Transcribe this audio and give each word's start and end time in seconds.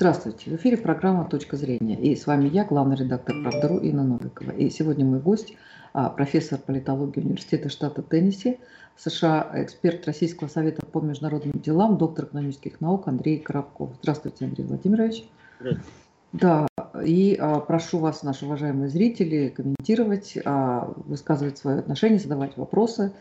Здравствуйте, 0.00 0.50
в 0.50 0.56
эфире 0.56 0.78
программа 0.78 1.26
«Точка 1.26 1.58
зрения». 1.58 1.94
И 1.94 2.16
с 2.16 2.26
вами 2.26 2.48
я, 2.48 2.64
главный 2.64 2.96
редактор 2.96 3.36
«Правдару» 3.42 3.76
Инна 3.80 4.02
Новикова. 4.02 4.52
И 4.52 4.70
сегодня 4.70 5.04
мой 5.04 5.20
гость, 5.20 5.52
а, 5.92 6.08
профессор 6.08 6.58
политологии 6.58 7.20
Университета 7.20 7.68
штата 7.68 8.00
Теннесси, 8.00 8.60
США, 8.96 9.50
эксперт 9.56 10.06
Российского 10.06 10.48
совета 10.48 10.86
по 10.86 11.02
международным 11.02 11.60
делам, 11.60 11.98
доктор 11.98 12.24
экономических 12.24 12.80
наук 12.80 13.08
Андрей 13.08 13.40
Коробков. 13.40 13.90
Здравствуйте, 14.00 14.46
Андрей 14.46 14.64
Владимирович. 14.64 15.28
Здравствуйте. 15.60 15.90
Да, 16.32 16.66
и 17.04 17.36
а, 17.38 17.60
прошу 17.60 17.98
вас, 17.98 18.22
наши 18.22 18.46
уважаемые 18.46 18.88
зрители, 18.88 19.48
комментировать, 19.48 20.38
а, 20.46 20.94
высказывать 21.04 21.58
свои 21.58 21.76
отношения, 21.76 22.18
задавать 22.18 22.56
вопросы 22.56 23.12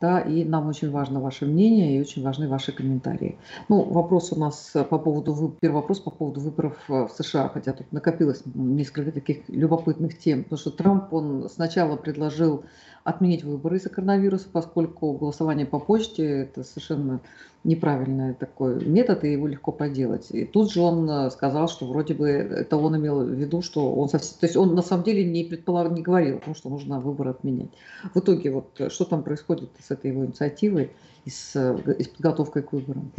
да, 0.00 0.20
и 0.20 0.44
нам 0.44 0.68
очень 0.68 0.90
важно 0.90 1.20
ваше 1.20 1.46
мнение 1.46 1.96
и 1.96 2.00
очень 2.00 2.22
важны 2.22 2.48
ваши 2.48 2.72
комментарии. 2.72 3.38
Ну, 3.68 3.82
вопрос 3.82 4.32
у 4.32 4.36
нас 4.36 4.72
по 4.90 4.98
поводу, 4.98 5.56
первый 5.60 5.76
вопрос 5.76 6.00
по 6.00 6.10
поводу 6.10 6.40
выборов 6.40 6.76
в 6.88 7.10
США, 7.16 7.48
хотя 7.48 7.72
тут 7.72 7.92
накопилось 7.92 8.42
несколько 8.54 9.12
таких 9.12 9.48
любопытных 9.48 10.18
тем, 10.18 10.44
потому 10.44 10.58
что 10.58 10.70
Трамп, 10.70 11.12
он 11.12 11.48
сначала 11.48 11.96
предложил 11.96 12.64
отменить 13.08 13.42
выборы 13.42 13.78
из-за 13.78 13.88
коронавируса, 13.88 14.48
поскольку 14.52 15.12
голосование 15.12 15.66
по 15.66 15.78
почте– 15.78 16.24
это 16.42 16.62
совершенно 16.62 17.20
неправильный 17.64 18.34
такой 18.34 18.84
метод, 18.84 19.24
и 19.24 19.32
его 19.32 19.46
легко 19.46 19.72
поделать. 19.72 20.30
И 20.30 20.44
тут 20.44 20.70
же 20.72 20.80
он 20.80 21.10
э, 21.10 21.30
сказал, 21.30 21.68
что 21.68 21.86
вроде 21.86 22.14
бы 22.14 22.28
это 22.28 22.76
он 22.76 22.96
имел 22.96 23.24
в 23.24 23.30
виду, 23.30 23.62
что 23.62 23.94
он 23.94 24.08
совсем, 24.08 24.38
то 24.38 24.46
есть 24.46 24.56
он 24.56 24.74
на 24.74 24.82
самом 24.82 25.04
деле 25.04 25.24
не 25.24 25.44
предполагал, 25.44 25.92
не 25.92 26.02
говорил 26.02 26.36
о 26.36 26.40
том, 26.40 26.54
что 26.54 26.68
нужно 26.68 27.00
выборы 27.00 27.30
отменять. 27.30 27.70
В 28.14 28.20
итоге 28.20 28.50
вот 28.50 28.78
э, 28.78 28.90
что 28.90 29.04
там 29.04 29.22
происходит 29.22 29.70
с 29.82 29.90
этой 29.90 30.10
его 30.10 30.24
инициативой 30.24 30.90
и 31.24 31.30
с, 31.30 31.56
э, 31.56 31.94
и 31.98 32.04
с 32.04 32.08
подготовкой 32.08 32.62
к 32.62 32.72
выборам? 32.72 33.10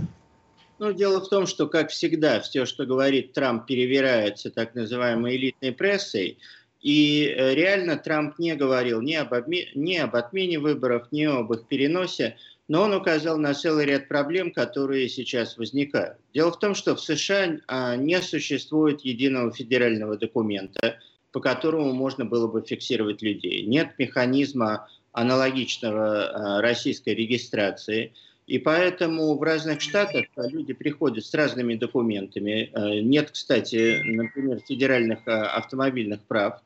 Ну, 0.79 0.93
дело 0.93 1.19
в 1.19 1.27
том, 1.27 1.45
что, 1.45 1.67
как 1.67 1.89
всегда, 1.89 2.39
все, 2.39 2.65
что 2.65 2.85
говорит 2.85 3.33
Трамп, 3.33 3.65
перевирается 3.65 4.49
так 4.49 4.75
называемой 4.75 5.35
элитной 5.35 5.73
прессой. 5.73 6.37
И 6.81 7.33
реально 7.37 7.97
Трамп 7.97 8.39
не 8.39 8.55
говорил 8.55 9.01
ни 9.01 9.13
об, 9.13 9.33
обме... 9.33 9.67
ни 9.75 9.95
об 9.97 10.15
отмене 10.15 10.59
выборов, 10.59 11.07
ни 11.11 11.23
об 11.23 11.51
их 11.51 11.67
переносе 11.67 12.37
но 12.69 12.83
он 12.83 12.93
указал 12.93 13.37
на 13.37 13.53
целый 13.53 13.85
ряд 13.85 14.07
проблем, 14.07 14.51
которые 14.51 15.09
сейчас 15.09 15.57
возникают. 15.57 16.17
Дело 16.33 16.51
в 16.51 16.59
том, 16.59 16.75
что 16.75 16.95
в 16.95 17.01
США 17.01 17.57
а, 17.67 17.95
не 17.95 18.21
существует 18.21 19.01
единого 19.01 19.51
федерального 19.51 20.17
документа, 20.17 20.99
по 21.31 21.41
которому 21.41 21.91
можно 21.93 22.25
было 22.25 22.47
бы 22.47 22.61
фиксировать 22.61 23.23
людей. 23.23 23.63
Нет 23.65 23.95
механизма 23.97 24.87
аналогичного 25.13 26.29
а, 26.29 26.61
российской 26.61 27.15
регистрации. 27.15 28.13
И 28.45 28.59
поэтому 28.59 29.35
в 29.35 29.41
разных 29.41 29.81
штатах 29.81 30.25
люди 30.37 30.73
приходят 30.73 31.25
с 31.25 31.33
разными 31.33 31.73
документами. 31.73 32.69
А, 32.73 33.01
нет, 33.01 33.31
кстати, 33.31 33.99
например, 34.05 34.59
федеральных 34.59 35.27
автомобильных 35.27 36.21
прав. 36.21 36.61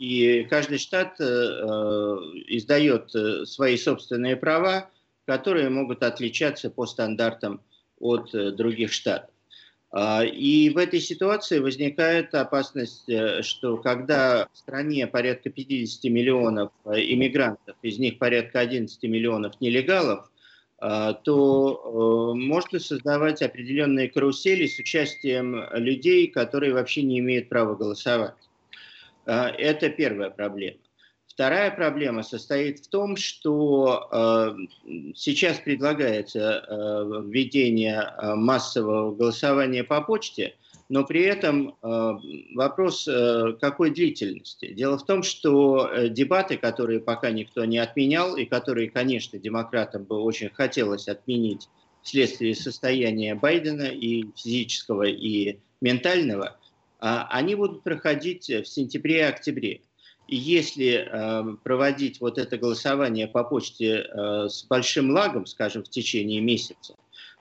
И 0.00 0.46
каждый 0.50 0.78
штат 0.78 1.20
издает 1.20 3.14
э, 3.14 3.44
свои 3.44 3.76
собственные 3.76 4.34
права, 4.34 4.90
которые 5.26 5.68
могут 5.68 6.02
отличаться 6.02 6.70
по 6.70 6.86
стандартам 6.86 7.60
от 8.00 8.34
э, 8.34 8.50
других 8.50 8.92
штатов. 8.92 9.30
А, 9.92 10.24
и 10.24 10.70
в 10.70 10.78
этой 10.78 11.00
ситуации 11.00 11.58
возникает 11.58 12.34
опасность, 12.34 13.08
э, 13.08 13.42
что 13.42 13.76
когда 13.76 14.48
в 14.52 14.58
стране 14.58 15.06
порядка 15.06 15.50
50 15.50 16.04
миллионов 16.10 16.72
э, 16.84 17.00
иммигрантов, 17.12 17.76
из 17.82 17.98
них 17.98 18.18
порядка 18.18 18.60
11 18.60 19.02
миллионов 19.04 19.60
нелегалов, 19.60 20.30
а, 20.78 21.12
то 21.12 22.32
можно 22.34 22.78
создавать 22.78 23.42
определенные 23.42 24.08
карусели 24.08 24.66
с 24.66 24.78
участием 24.78 25.62
людей, 25.74 26.26
которые 26.28 26.72
вообще 26.72 27.02
не 27.02 27.18
имеют 27.18 27.48
права 27.48 27.74
голосовать. 27.74 28.49
А, 29.26 29.48
это 29.48 29.90
первая 29.90 30.30
проблема. 30.30 30.78
Вторая 31.26 31.70
проблема 31.70 32.22
состоит 32.22 32.80
в 32.80 32.88
том, 32.88 33.16
что 33.16 34.08
э, 34.12 34.54
сейчас 35.14 35.58
предлагается 35.58 36.64
э, 36.68 37.22
введение 37.24 38.02
э, 38.02 38.34
массового 38.34 39.14
голосования 39.14 39.84
по 39.84 40.02
почте, 40.02 40.56
но 40.90 41.04
при 41.04 41.22
этом 41.22 41.76
э, 41.82 42.12
вопрос 42.56 43.08
э, 43.08 43.54
какой 43.60 43.90
длительности. 43.90 44.74
Дело 44.74 44.98
в 44.98 45.06
том, 45.06 45.22
что 45.22 45.88
э, 45.88 46.08
дебаты, 46.08 46.58
которые 46.58 47.00
пока 47.00 47.30
никто 47.30 47.64
не 47.64 47.78
отменял, 47.78 48.36
и 48.36 48.44
которые, 48.44 48.90
конечно, 48.90 49.38
демократам 49.38 50.04
бы 50.04 50.20
очень 50.20 50.50
хотелось 50.50 51.08
отменить 51.08 51.68
вследствие 52.02 52.54
состояния 52.56 53.34
Байдена 53.34 53.84
и 53.84 54.26
физического, 54.36 55.04
и 55.04 55.58
ментального, 55.80 56.56
э, 56.56 56.59
они 57.00 57.54
будут 57.54 57.82
проходить 57.82 58.48
в 58.48 58.64
сентябре 58.64 59.18
и 59.18 59.22
октябре. 59.22 59.80
И 60.30 60.36
если 60.36 61.08
э, 61.10 61.56
проводить 61.64 62.20
вот 62.20 62.38
это 62.38 62.56
голосование 62.56 63.26
по 63.26 63.42
почте 63.42 64.06
э, 64.06 64.46
с 64.48 64.62
большим 64.62 65.10
лагом, 65.10 65.44
скажем, 65.44 65.82
в 65.82 65.90
течение 65.90 66.40
месяца, 66.40 66.94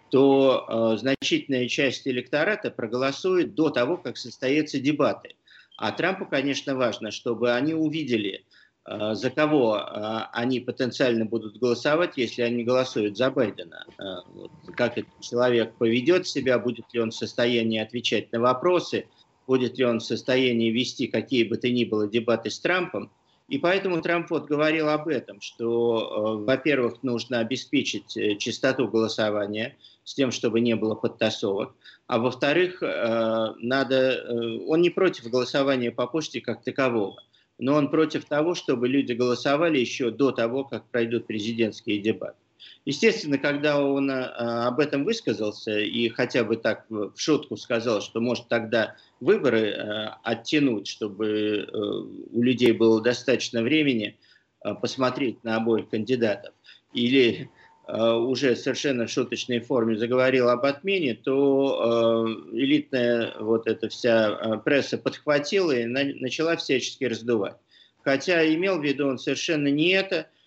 то 0.10 0.66
э, 0.68 0.98
значительная 0.98 1.68
часть 1.68 2.08
электората 2.08 2.72
проголосует 2.72 3.54
до 3.54 3.70
того, 3.70 3.98
как 3.98 4.18
состоятся 4.18 4.80
дебаты. 4.80 5.36
А 5.78 5.92
Трампу, 5.92 6.26
конечно, 6.26 6.76
важно, 6.76 7.12
чтобы 7.12 7.54
они 7.54 7.76
увидели, 7.76 8.44
э, 8.88 9.14
за 9.14 9.30
кого 9.30 9.78
э, 9.78 10.20
они 10.34 10.60
потенциально 10.60 11.26
будут 11.26 11.60
голосовать, 11.60 12.14
если 12.18 12.42
они 12.42 12.64
голосуют 12.64 13.18
за 13.18 13.30
Байдена. 13.30 13.86
Э, 14.00 14.28
вот, 14.34 14.52
как 14.76 14.98
этот 14.98 15.22
человек 15.22 15.76
поведет 15.76 16.28
себя, 16.28 16.58
будет 16.58 16.92
ли 16.92 17.02
он 17.02 17.12
в 17.12 17.16
состоянии 17.16 17.80
отвечать 17.80 18.32
на 18.32 18.40
вопросы– 18.40 19.06
будет 19.50 19.80
ли 19.80 19.84
он 19.84 19.98
в 19.98 20.04
состоянии 20.04 20.70
вести 20.70 21.08
какие 21.08 21.44
бы 21.44 21.58
то 21.58 21.72
ни 21.72 21.84
было 21.84 22.08
дебаты 22.08 22.52
с 22.52 22.60
Трампом. 22.60 23.12
И 23.48 23.58
поэтому 23.58 24.00
Трамп 24.00 24.30
вот 24.30 24.46
говорил 24.46 24.90
об 24.90 25.08
этом, 25.08 25.42
что, 25.42 26.38
э, 26.40 26.46
во-первых, 26.46 27.02
нужно 27.02 27.40
обеспечить 27.40 28.16
э, 28.16 28.36
чистоту 28.36 28.88
голосования 28.88 29.76
с 30.04 30.14
тем, 30.14 30.30
чтобы 30.30 30.60
не 30.60 30.76
было 30.76 30.94
подтасовок, 30.94 31.74
а 32.06 32.20
во-вторых, 32.20 32.84
э, 32.84 33.54
надо, 33.58 34.24
он 34.68 34.82
не 34.84 34.92
против 34.92 35.32
голосования 35.32 35.90
по 35.92 36.06
почте 36.06 36.42
как 36.42 36.64
такового, 36.64 37.20
но 37.58 37.74
он 37.74 37.90
против 37.90 38.26
того, 38.26 38.54
чтобы 38.54 38.88
люди 38.88 39.14
голосовали 39.14 39.80
еще 39.80 40.12
до 40.12 40.32
того, 40.32 40.64
как 40.64 40.86
пройдут 40.92 41.26
президентские 41.26 41.98
дебаты. 41.98 42.38
Естественно, 42.86 43.40
когда 43.40 43.82
он 43.82 44.12
об 44.12 44.80
этом 44.80 45.06
высказался 45.06 45.80
и 45.80 46.10
хотя 46.10 46.44
бы 46.44 46.58
так 46.58 46.86
в 46.90 47.14
шутку 47.16 47.56
сказал, 47.56 48.02
что 48.02 48.20
может 48.20 48.48
тогда 48.48 48.96
выборы 49.20 49.72
а, 49.72 50.20
оттянуть, 50.24 50.88
чтобы 50.88 51.28
э, 51.28 51.78
у 51.78 52.42
людей 52.42 52.72
было 52.72 53.02
достаточно 53.02 53.62
времени 53.62 54.18
а, 54.62 54.76
посмотреть 54.76 55.44
на 55.44 55.58
обоих 55.58 55.90
кандидатов, 55.90 56.54
или 56.94 57.50
уже 57.92 58.56
совершенно 58.56 59.08
в 59.08 59.10
шуточной 59.10 59.62
форме 59.62 59.98
заговорил 59.98 60.48
об 60.50 60.64
отмене, 60.64 61.16
то 61.16 62.28
элитная 62.52 63.34
вот 63.40 63.66
эта 63.66 63.90
вся 63.90 64.58
пресса 64.64 65.00
подхватила 65.00 65.72
и 65.72 65.86
начала 65.86 66.56
всячески 66.56 67.06
раздувать. 67.06 67.56
Хотя 68.04 68.48
имел 68.54 68.78
в 68.78 68.84
виду 68.84 69.08
он 69.08 69.18
совершенно 69.18 69.70
не 69.70 69.90
это– 69.90 70.28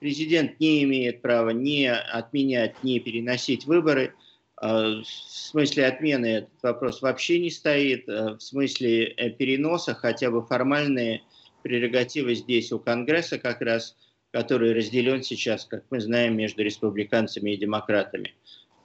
президент 0.00 0.58
не 0.60 0.82
имеет 0.84 1.22
права 1.22 1.50
ни 1.50 1.84
отменять, 1.84 2.82
ни 2.82 2.98
переносить 2.98 3.66
выборы. 3.66 4.14
А, 4.58 5.02
в 5.02 5.04
смысле 5.06 5.86
отмены 5.86 6.26
этот 6.26 6.62
вопрос 6.62 7.02
вообще 7.02 7.38
не 7.38 7.50
стоит. 7.50 8.08
А, 8.08 8.36
в 8.36 8.42
смысле 8.42 9.04
э, 9.04 9.30
переноса 9.30 9.94
хотя 9.94 10.30
бы 10.30 10.42
формальные 10.42 11.22
прерогативы 11.62 12.34
здесь 12.34 12.72
у 12.72 12.78
Конгресса 12.78 13.38
как 13.38 13.60
раз, 13.60 13.96
который 14.32 14.72
разделен 14.72 15.22
сейчас, 15.22 15.64
как 15.64 15.84
мы 15.90 16.00
знаем, 16.00 16.36
между 16.36 16.62
республиканцами 16.62 17.50
и 17.50 17.56
демократами. 17.56 18.34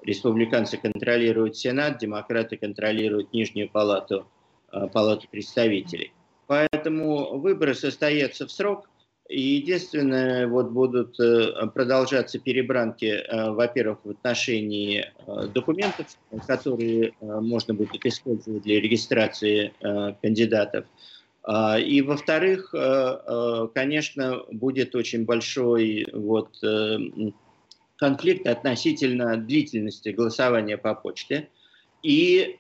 Республиканцы 0.04 0.78
контролируют 0.78 1.56
Сенат, 1.56 2.00
демократы 2.00 2.58
контролируют 2.58 3.32
Нижнюю 3.34 3.70
палату, 3.70 4.28
палату 4.94 5.28
представителей. 5.30 6.12
Поэтому 6.48 7.38
выборы 7.38 7.76
состоятся 7.76 8.48
в 8.48 8.52
срок, 8.52 8.90
и 9.32 9.42
единственное, 9.42 10.46
вот 10.46 10.72
будут 10.72 11.18
э, 11.20 11.68
продолжаться 11.74 12.38
перебранки, 12.38 13.06
э, 13.06 13.52
во-первых, 13.52 14.00
в 14.04 14.10
отношении 14.10 15.06
э, 15.06 15.48
документов, 15.48 16.08
которые 16.48 17.14
можно 17.20 17.74
будет 17.74 18.06
использовать 18.06 18.64
для 18.64 18.82
регистрации 18.82 19.74
кандидатов. 20.22 20.86
А, 21.44 21.80
и, 21.80 22.02
во-вторых, 22.02 22.74
конечно, 23.74 24.44
будет 24.52 24.96
очень 24.96 25.26
большой 25.26 26.06
вот, 26.14 26.56
конфликт 27.96 28.48
относительно 28.48 29.38
длительности 29.38 30.10
голосования 30.10 30.78
по 30.78 30.94
почте 30.94 31.50
и 32.04 32.58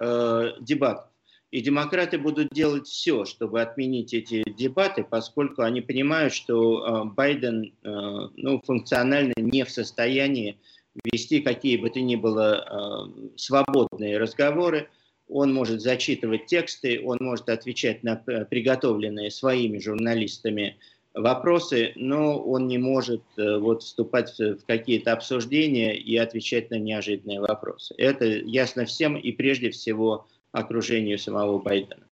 дебатов. 0.62 1.11
И 1.51 1.59
демократы 1.59 2.18
будут 2.18 2.50
делать 2.53 2.88
все, 2.88 3.25
чтобы 3.25 3.62
отменить 3.62 4.13
эти 4.13 4.42
дебаты, 4.50 5.03
поскольку 5.03 5.63
они 5.63 5.81
понимают, 5.81 6.33
что 6.33 6.80
э, 6.80 7.03
Байден 7.13 7.65
э, 7.65 7.69
ну, 8.38 8.62
функционально 8.62 9.33
не 9.36 9.65
в 9.65 9.69
состоянии 9.69 10.57
вести 11.03 11.42
какие 11.42 11.75
бы 11.75 11.89
то 11.89 12.00
ни 12.00 12.15
было 12.15 13.09
э, 13.13 13.31
свободные 13.36 14.18
разговоры. 14.18 14.88
он 15.27 15.53
может 15.53 15.81
зачитывать 15.81 16.45
тексты, 16.45 17.01
он 17.03 17.18
может 17.19 17.50
отвечать 17.50 18.01
на 18.04 18.15
приготовленные 18.15 19.30
своими 19.30 19.77
журналистами 19.77 20.77
вопросы, 21.13 21.92
но 21.97 22.42
он 22.42 22.68
не 22.68 22.77
может 22.77 23.24
вот 23.36 23.83
вступать 23.83 24.38
в 24.39 24.65
какие-то 24.65 25.12
обсуждения 25.12 25.97
и 25.97 26.15
отвечать 26.15 26.69
на 26.69 26.75
неожиданные 26.75 27.42
вопросы. 27.42 27.94
Это 27.97 28.25
ясно 28.25 28.86
всем 28.86 29.18
и 29.18 29.33
прежде 29.33 29.71
всего 29.71 30.27
окружению 30.51 31.18
самого 31.18 31.59
Байдена. 31.59 32.03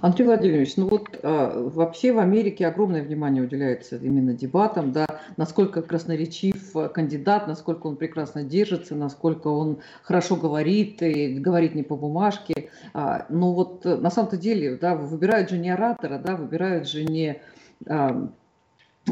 Андрей 0.00 0.24
Владимирович, 0.26 0.76
ну 0.76 0.88
вот 0.88 1.08
а, 1.22 1.60
вообще 1.68 2.12
в 2.12 2.18
Америке 2.18 2.66
огромное 2.66 3.04
внимание 3.04 3.44
уделяется 3.44 3.96
именно 3.96 4.34
дебатам, 4.34 4.90
да, 4.90 5.06
насколько 5.36 5.80
красноречив 5.80 6.72
кандидат, 6.92 7.46
насколько 7.46 7.86
он 7.86 7.94
прекрасно 7.94 8.42
держится, 8.42 8.96
насколько 8.96 9.46
он 9.46 9.78
хорошо 10.02 10.34
говорит 10.34 11.00
и 11.02 11.38
говорит 11.38 11.76
не 11.76 11.84
по 11.84 11.96
бумажке. 11.96 12.70
А, 12.94 13.26
но 13.28 13.54
вот 13.54 13.84
на 13.84 14.10
самом-то 14.10 14.36
деле, 14.36 14.74
да, 14.74 14.96
выбирают 14.96 15.50
же 15.50 15.58
не 15.58 15.70
оратора, 15.70 16.18
да, 16.18 16.34
выбирают 16.34 16.88
же 16.88 17.04
не 17.04 17.40
а, 17.86 18.28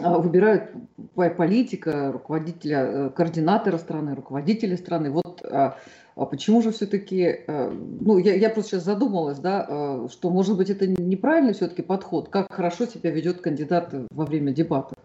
а, 0.02 0.18
выбирают 0.18 0.70
политика, 1.14 2.10
руководителя, 2.10 2.78
э, 2.78 3.10
координатора 3.10 3.76
страны, 3.78 4.14
руководителя 4.14 4.76
страны. 4.76 5.10
Вот 5.10 5.42
а, 6.14 6.26
почему 6.26 6.60
же 6.60 6.72
все-таки, 6.72 7.44
э, 7.46 7.70
ну, 7.70 8.18
я, 8.18 8.34
я 8.34 8.50
просто 8.50 8.72
сейчас 8.72 8.84
задумалась, 8.84 9.38
да, 9.38 9.66
э, 9.68 10.08
что, 10.10 10.28
может 10.30 10.56
быть, 10.56 10.68
это 10.68 10.86
неправильный 10.86 11.54
все-таки 11.54 11.80
подход, 11.82 12.28
как 12.28 12.52
хорошо 12.52 12.84
себя 12.86 13.10
ведет 13.10 13.40
кандидат 13.40 13.94
во 14.10 14.26
время 14.26 14.52
дебатов? 14.52 14.98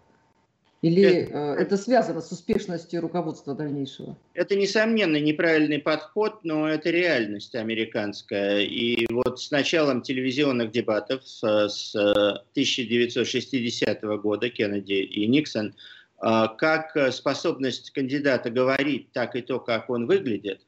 Или 0.80 1.02
это, 1.02 1.56
это 1.58 1.76
связано 1.76 2.20
с 2.20 2.30
успешностью 2.30 3.00
руководства 3.00 3.52
дальнейшего? 3.54 4.16
Это, 4.34 4.54
несомненно, 4.54 5.16
неправильный 5.16 5.80
подход, 5.80 6.44
но 6.44 6.68
это 6.68 6.90
реальность 6.90 7.56
американская. 7.56 8.60
И 8.60 9.12
вот 9.12 9.40
с 9.40 9.50
началом 9.50 10.02
телевизионных 10.02 10.70
дебатов 10.70 11.26
с 11.26 11.42
1960 11.42 14.02
года 14.22 14.50
Кеннеди 14.50 14.92
и 14.92 15.26
Никсон, 15.26 15.74
как 16.20 16.96
способность 17.12 17.90
кандидата 17.90 18.48
говорить, 18.48 19.10
так 19.10 19.34
и 19.34 19.42
то, 19.42 19.58
как 19.58 19.90
он 19.90 20.06
выглядит, 20.06 20.60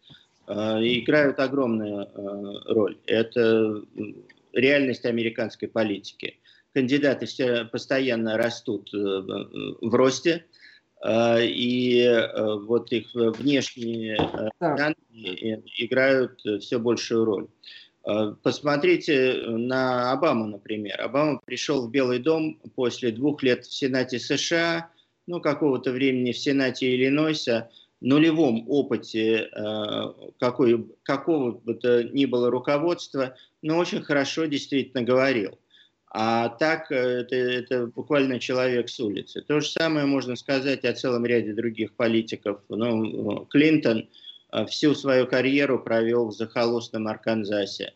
играют 0.47 1.39
огромную 1.39 2.09
роль. 2.67 2.99
Это 3.07 3.83
реальность 4.53 5.05
американской 5.05 5.69
политики 5.69 6.41
кандидаты 6.75 7.27
все 7.27 7.65
постоянно 7.65 8.37
растут 8.37 8.93
э, 8.95 8.97
в 8.97 9.95
росте, 9.95 10.47
э, 11.03 11.45
и 11.47 12.03
э, 12.03 12.55
вот 12.67 12.93
их 12.93 13.11
внешние 13.15 14.17
данные 14.61 15.63
играют 15.79 16.41
все 16.61 16.79
большую 16.79 17.25
роль. 17.25 17.47
Посмотрите 18.43 19.35
на 19.47 20.11
Обаму, 20.13 20.47
например. 20.47 20.99
Обама 21.03 21.39
пришел 21.45 21.87
в 21.87 21.91
Белый 21.91 22.19
дом 22.19 22.59
после 22.75 23.11
двух 23.11 23.43
лет 23.43 23.67
в 23.67 23.75
Сенате 23.75 24.19
США, 24.19 24.91
ну, 25.27 25.39
какого-то 25.39 25.93
времени 25.93 26.33
в 26.33 26.39
Сенате 26.39 26.95
Иллинойса, 26.95 27.71
нулевом 28.01 28.65
опыте 28.69 29.51
какой, 30.39 30.87
какого 31.03 31.53
бы 31.53 31.75
то 31.75 32.03
ни 32.05 32.25
было 32.25 32.51
руководства, 32.51 33.37
но 33.63 33.79
очень 33.79 34.03
хорошо 34.03 34.47
действительно 34.47 35.03
говорил. 35.03 35.59
А 36.13 36.49
так 36.49 36.91
э, 36.91 37.21
это, 37.21 37.37
это 37.37 37.87
буквально 37.87 38.41
человек 38.41 38.89
с 38.89 38.99
улицы. 38.99 39.43
То 39.43 39.61
же 39.61 39.69
самое 39.69 40.07
можно 40.07 40.35
сказать 40.35 40.85
о 40.85 40.93
целом 40.93 41.25
ряде 41.25 41.53
других 41.53 41.93
политиков. 41.93 42.61
Ну, 42.69 43.47
Клинтон 43.47 44.09
э, 44.53 44.67
всю 44.67 44.95
свою 44.95 45.29
карьеру 45.29 45.79
провел 45.79 46.29
в 46.29 46.33
захолустном 46.33 47.07
Арканзасе. 47.07 47.95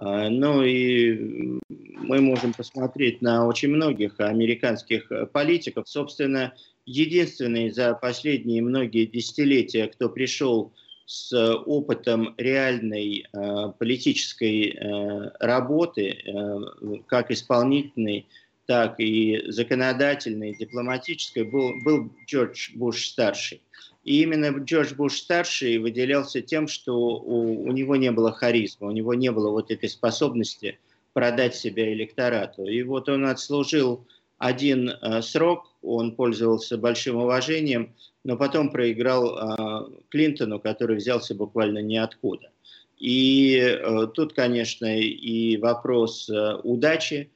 Э, 0.00 0.30
ну 0.30 0.62
и 0.62 1.58
мы 1.68 2.22
можем 2.22 2.54
посмотреть 2.54 3.20
на 3.20 3.46
очень 3.46 3.68
многих 3.68 4.18
американских 4.20 5.12
политиков. 5.30 5.86
Собственно, 5.86 6.54
единственный 6.90 7.70
за 7.70 7.94
последние 7.94 8.62
многие 8.62 9.06
десятилетия, 9.06 9.86
кто 9.86 10.08
пришел 10.08 10.72
с 11.06 11.56
опытом 11.66 12.34
реальной 12.36 13.24
э, 13.32 13.72
политической 13.78 14.70
э, 14.70 15.30
работы, 15.40 16.18
э, 16.24 16.58
как 17.06 17.30
исполнительной, 17.30 18.26
так 18.66 19.00
и 19.00 19.42
законодательной, 19.48 20.54
дипломатической, 20.54 21.42
был, 21.42 21.72
был 21.84 22.12
Джордж 22.28 22.70
Буш-старший. 22.74 23.60
И 24.04 24.22
именно 24.22 24.56
Джордж 24.58 24.94
Буш-старший 24.94 25.78
выделялся 25.78 26.40
тем, 26.40 26.68
что 26.68 26.96
у, 26.96 27.64
у 27.64 27.72
него 27.72 27.96
не 27.96 28.12
было 28.12 28.32
харизма, 28.32 28.88
у 28.88 28.92
него 28.92 29.14
не 29.14 29.32
было 29.32 29.50
вот 29.50 29.72
этой 29.72 29.88
способности 29.88 30.78
продать 31.12 31.56
себя 31.56 31.92
электорату. 31.92 32.64
И 32.64 32.82
вот 32.84 33.08
он 33.08 33.26
отслужил 33.26 34.06
один 34.40 34.88
э, 34.88 35.20
срок, 35.20 35.70
он 35.82 36.16
пользовался 36.16 36.78
большим 36.78 37.16
уважением, 37.16 37.94
но 38.24 38.38
потом 38.38 38.70
проиграл 38.70 39.36
э, 39.36 40.00
Клинтону, 40.08 40.58
который 40.58 40.96
взялся 40.96 41.34
буквально 41.34 41.80
ниоткуда. 41.80 42.50
И 42.98 43.58
э, 43.60 44.06
тут, 44.14 44.32
конечно, 44.32 44.98
и 44.98 45.58
вопрос 45.58 46.28
удачи. 46.64 47.30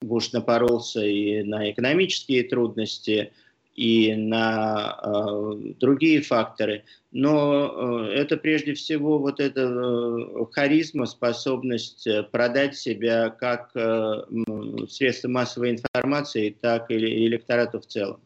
Буш 0.00 0.32
напоролся 0.32 1.02
и 1.02 1.44
на 1.44 1.70
экономические 1.70 2.42
трудности, 2.42 3.32
и 3.78 4.16
на 4.16 4.98
э, 5.00 5.72
другие 5.78 6.20
факторы. 6.20 6.82
Но 7.12 8.08
э, 8.08 8.14
это 8.14 8.36
прежде 8.36 8.74
всего 8.74 9.20
вот 9.20 9.38
эта 9.38 9.60
э, 9.60 10.44
харизма, 10.50 11.06
способность 11.06 12.04
э, 12.08 12.24
продать 12.24 12.76
себя 12.76 13.30
как 13.30 13.70
э, 13.76 14.22
средство 14.88 15.28
массовой 15.28 15.70
информации, 15.70 16.56
так 16.60 16.90
и 16.90 16.96
электорату 16.96 17.80
в 17.80 17.86
целом. 17.86 18.20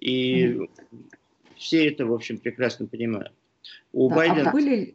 И 0.00 0.44
mm 0.44 0.68
все 1.56 1.88
это, 1.88 2.06
в 2.06 2.14
общем, 2.14 2.38
прекрасно 2.38 2.86
понимают. 2.86 3.32
У 3.92 4.08
да, 4.08 4.16
Байдена... 4.16 4.48
А 4.48 4.52
были... 4.52 4.94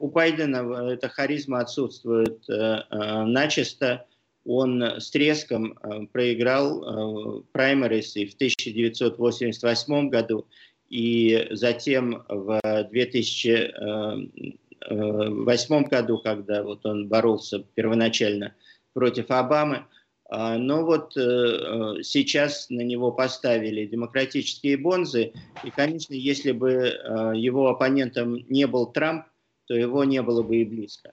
У 0.00 0.08
Байдена 0.08 0.90
эта 0.90 1.08
харизма 1.08 1.60
отсутствует 1.60 2.42
э, 2.50 2.52
э, 2.90 3.24
начисто 3.24 4.04
он 4.44 4.82
с 4.82 5.10
треском 5.10 5.76
э, 5.82 6.06
проиграл 6.12 7.42
праймерис 7.52 8.14
и 8.16 8.26
в 8.26 8.34
1988 8.34 10.08
году, 10.08 10.46
и 10.88 11.48
затем 11.50 12.24
в 12.28 12.60
2008 12.90 15.84
году, 15.84 16.18
когда 16.18 16.62
вот 16.62 16.86
он 16.86 17.08
боролся 17.08 17.64
первоначально 17.74 18.54
против 18.92 19.30
Обамы, 19.30 19.86
а, 20.30 20.56
но 20.56 20.84
вот 20.84 21.16
э, 21.16 22.02
сейчас 22.02 22.70
на 22.70 22.80
него 22.80 23.12
поставили 23.12 23.86
демократические 23.86 24.78
бонзы, 24.78 25.32
и, 25.62 25.70
конечно, 25.70 26.14
если 26.14 26.52
бы 26.52 26.72
э, 26.72 27.32
его 27.36 27.68
оппонентом 27.68 28.44
не 28.48 28.66
был 28.66 28.86
Трамп, 28.86 29.26
то 29.66 29.74
его 29.74 30.04
не 30.04 30.22
было 30.22 30.42
бы 30.42 30.56
и 30.56 30.64
близко. 30.64 31.12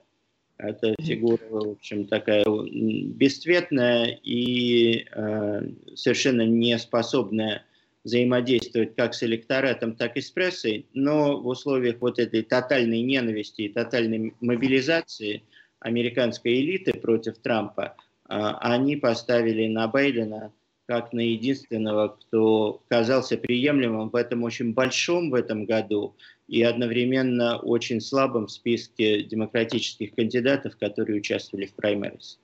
Это 0.58 0.94
фигура, 1.00 1.40
в 1.50 1.70
общем, 1.70 2.06
такая 2.06 2.44
бесцветная 2.44 4.18
и 4.22 5.06
э, 5.10 5.62
совершенно 5.94 6.42
не 6.42 6.78
способная 6.78 7.64
взаимодействовать 8.04 8.94
как 8.96 9.14
с 9.14 9.22
электоратом, 9.22 9.94
так 9.94 10.16
и 10.16 10.20
с 10.20 10.30
прессой, 10.30 10.86
но 10.92 11.40
в 11.40 11.46
условиях 11.46 11.96
вот 12.00 12.18
этой 12.18 12.42
тотальной 12.42 13.00
ненависти 13.02 13.62
и 13.62 13.68
тотальной 13.68 14.34
мобилизации 14.40 15.42
американской 15.80 16.60
элиты 16.60 16.94
против 16.94 17.38
Трампа, 17.38 17.96
э, 18.28 18.34
они 18.60 18.96
поставили 18.96 19.66
на 19.68 19.88
Байдена 19.88 20.52
как 20.86 21.12
на 21.12 21.20
единственного, 21.20 22.16
кто 22.20 22.82
казался 22.88 23.36
приемлемым 23.36 24.10
в 24.10 24.16
этом 24.16 24.42
очень 24.42 24.74
большом 24.74 25.30
в 25.30 25.34
этом 25.34 25.64
году 25.64 26.14
и 26.48 26.62
одновременно 26.62 27.58
очень 27.58 28.00
слабом 28.00 28.48
списке 28.48 29.22
демократических 29.22 30.14
кандидатов, 30.14 30.76
которые 30.78 31.18
участвовали 31.18 31.66
в 31.66 31.74
праймерис. 31.74 32.38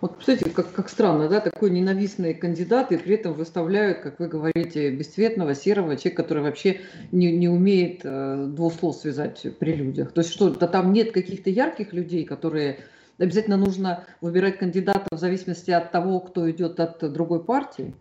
Вот, 0.00 0.16
кстати, 0.18 0.48
как, 0.50 0.72
как 0.72 0.88
странно, 0.90 1.28
да, 1.28 1.40
такой 1.40 1.70
ненавистный 1.70 2.34
кандидат, 2.34 2.92
и 2.92 2.98
при 2.98 3.14
этом 3.14 3.32
выставляют, 3.32 4.00
как 4.00 4.20
вы 4.20 4.28
говорите, 4.28 4.90
бесцветного, 4.90 5.54
серого 5.54 5.96
человека, 5.96 6.22
который 6.22 6.42
вообще 6.42 6.80
не, 7.12 7.32
не 7.32 7.48
умеет 7.48 8.00
э, 8.04 8.46
двух 8.48 8.74
слов 8.74 8.96
связать 8.96 9.46
при 9.58 9.72
людях. 9.72 10.12
То 10.12 10.20
есть 10.20 10.32
что, 10.32 10.50
то 10.50 10.68
там 10.68 10.92
нет 10.92 11.12
каких-то 11.12 11.48
ярких 11.48 11.94
людей, 11.94 12.24
которые 12.24 12.80
обязательно 13.18 13.56
нужно 13.56 14.06
выбирать 14.20 14.58
кандидата 14.58 15.06
в 15.10 15.18
зависимости 15.18 15.70
от 15.70 15.90
того, 15.92 16.20
кто 16.20 16.50
идет 16.50 16.80
от 16.80 17.12
другой 17.12 17.44
партии? 17.44 17.94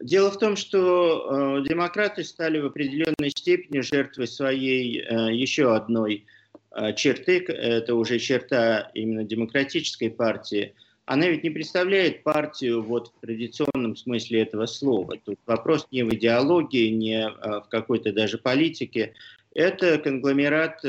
Дело 0.00 0.30
в 0.30 0.38
том, 0.38 0.56
что 0.56 1.60
э, 1.60 1.68
демократы 1.68 2.24
стали 2.24 2.58
в 2.58 2.66
определенной 2.66 3.30
степени 3.30 3.80
жертвой 3.80 4.26
своей 4.26 5.00
э, 5.00 5.32
еще 5.32 5.76
одной 5.76 6.26
э, 6.72 6.92
черты, 6.94 7.44
это 7.46 7.94
уже 7.94 8.18
черта 8.18 8.90
именно 8.94 9.22
демократической 9.22 10.10
партии. 10.10 10.74
Она 11.04 11.28
ведь 11.28 11.42
не 11.42 11.50
представляет 11.50 12.22
партию 12.22 12.82
вот 12.82 13.08
в 13.08 13.20
традиционном 13.20 13.96
смысле 13.96 14.42
этого 14.42 14.66
слова. 14.66 15.16
Тут 15.24 15.38
вопрос 15.46 15.86
не 15.90 16.04
в 16.04 16.14
идеологии, 16.14 16.88
не 16.88 17.26
э, 17.26 17.60
в 17.60 17.66
какой-то 17.68 18.12
даже 18.12 18.38
политике. 18.38 19.14
Это 19.54 19.98
конгломерат 19.98 20.80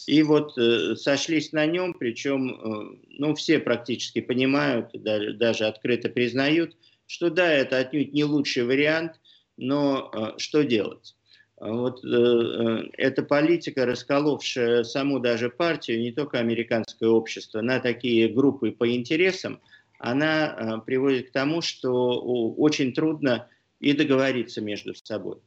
И 0.07 0.21
вот 0.23 0.57
э, 0.57 0.95
сошлись 0.95 1.53
на 1.53 1.65
нем, 1.65 1.93
причем 1.93 2.49
э, 2.49 2.97
ну, 3.19 3.35
все 3.35 3.59
практически 3.59 4.19
понимают, 4.19 4.89
даже, 4.93 5.33
даже 5.33 5.65
открыто 5.65 6.09
признают, 6.09 6.75
что 7.05 7.29
да, 7.29 7.49
это 7.51 7.77
отнюдь 7.77 8.13
не 8.13 8.23
лучший 8.23 8.65
вариант, 8.65 9.13
но 9.55 10.11
э, 10.13 10.39
что 10.39 10.63
делать? 10.63 11.15
Вот 11.57 12.03
э, 12.03 12.07
э, 12.07 12.89
эта 12.97 13.23
политика, 13.23 13.85
расколовшая 13.85 14.83
саму 14.83 15.19
даже 15.19 15.49
партию, 15.49 16.01
не 16.01 16.11
только 16.11 16.39
американское 16.39 17.07
общество, 17.07 17.61
на 17.61 17.79
такие 17.79 18.27
группы 18.27 18.71
по 18.71 18.91
интересам– 18.91 19.61
она 19.99 20.47
э, 20.47 20.81
приводит 20.85 21.29
к 21.29 21.31
тому, 21.31 21.61
что 21.61 22.19
очень 22.21 22.93
трудно 22.93 23.47
и 23.79 23.93
договориться 23.93 24.61
между 24.61 24.93
собой. 24.95 25.39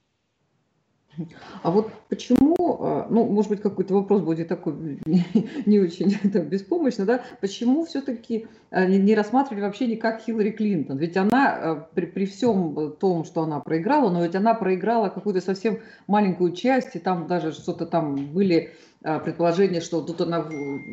А 1.63 1.71
вот 1.71 1.91
почему, 2.09 2.55
э, 2.59 3.07
ну, 3.11 3.25
может 3.25 3.51
быть, 3.51 3.63
какой-то 3.63 3.95
вопрос 3.95 4.23
будет 4.23 4.49
такой 4.49 5.01
не, 5.67 5.81
очень 5.81 6.15
там, 6.33 6.43
беспомощно, 6.43 7.07
да, 7.07 7.23
почему 7.41 7.85
все-таки 7.85 8.47
э, 8.71 8.87
не, 8.87 9.15
рассматривали 9.15 9.63
вообще 9.63 9.87
никак 9.87 10.23
Хиллари 10.23 10.51
Клинтон? 10.51 10.99
Ведь 10.99 11.17
она 11.17 11.89
при, 11.95 12.07
при 12.07 12.27
всем 12.27 12.95
том, 13.01 13.25
что 13.25 13.43
она 13.43 13.61
проиграла, 13.61 14.11
но 14.11 14.25
ведь 14.25 14.35
она 14.35 14.55
проиграла 14.55 15.09
какую-то 15.09 15.41
совсем 15.41 15.81
маленькую 16.07 16.53
часть, 16.53 16.97
и 16.97 16.99
там 16.99 17.27
даже 17.27 17.53
что-то 17.53 17.87
там 17.87 18.17
были 18.33 18.75
а, 18.96 18.96
предположение, 19.21 19.81
что 19.81 20.03
тут 20.03 20.21
она, 20.21 20.49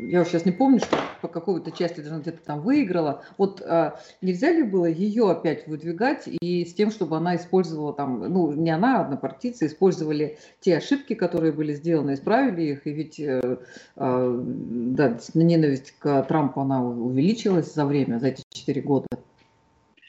я 0.07 0.21
уже 0.21 0.29
сейчас 0.29 0.45
не 0.45 0.51
помню, 0.51 0.79
что 0.79 0.97
по 1.21 1.27
какой-то 1.27 1.71
части 1.71 2.01
даже 2.01 2.19
где-то 2.21 2.45
там 2.45 2.61
выиграла. 2.61 3.23
Вот 3.37 3.61
а, 3.65 3.99
нельзя 4.21 4.51
ли 4.51 4.61
было 4.61 4.85
ее 4.85 5.31
опять 5.31 5.67
выдвигать 5.67 6.23
и 6.27 6.63
с 6.65 6.73
тем, 6.75 6.91
чтобы 6.91 7.17
она 7.17 7.35
использовала 7.35 7.93
там, 7.93 8.19
ну 8.31 8.51
не 8.51 8.69
она, 8.69 8.99
а 8.99 9.05
однопартийцы, 9.05 9.65
использовали 9.65 10.37
те 10.59 10.77
ошибки, 10.77 11.15
которые 11.15 11.51
были 11.51 11.73
сделаны, 11.73 12.13
исправили 12.13 12.73
их, 12.73 12.85
и 12.85 12.91
ведь 12.91 13.19
э, 13.19 13.57
э, 13.95 14.41
да, 14.43 15.17
ненависть 15.33 15.95
к 15.97 16.23
Трампу, 16.23 16.61
она 16.61 16.83
увеличилась 16.83 17.73
за 17.73 17.85
время, 17.85 18.19
за 18.19 18.27
эти 18.27 18.43
четыре 18.51 18.81
года. 18.81 19.07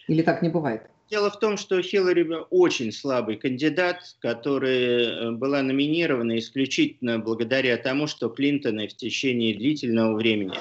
Или 0.08 0.23
так 0.23 0.42
не 0.42 0.50
бывает? 0.50 0.82
Дело 1.11 1.30
в 1.30 1.38
том, 1.38 1.58
что 1.58 1.80
Хиллари 1.82 2.26
очень 2.50 2.90
слабый 2.90 3.37
кандидат, 3.37 4.16
который 4.20 5.04
э, 5.04 5.30
была 5.32 5.62
номинирована 5.62 6.38
исключительно 6.38 7.18
благодаря 7.18 7.76
тому, 7.76 8.06
что 8.06 8.30
Клинтоны 8.30 8.88
в 8.88 8.96
течение 8.96 9.54
длительного 9.54 10.14
времени, 10.14 10.54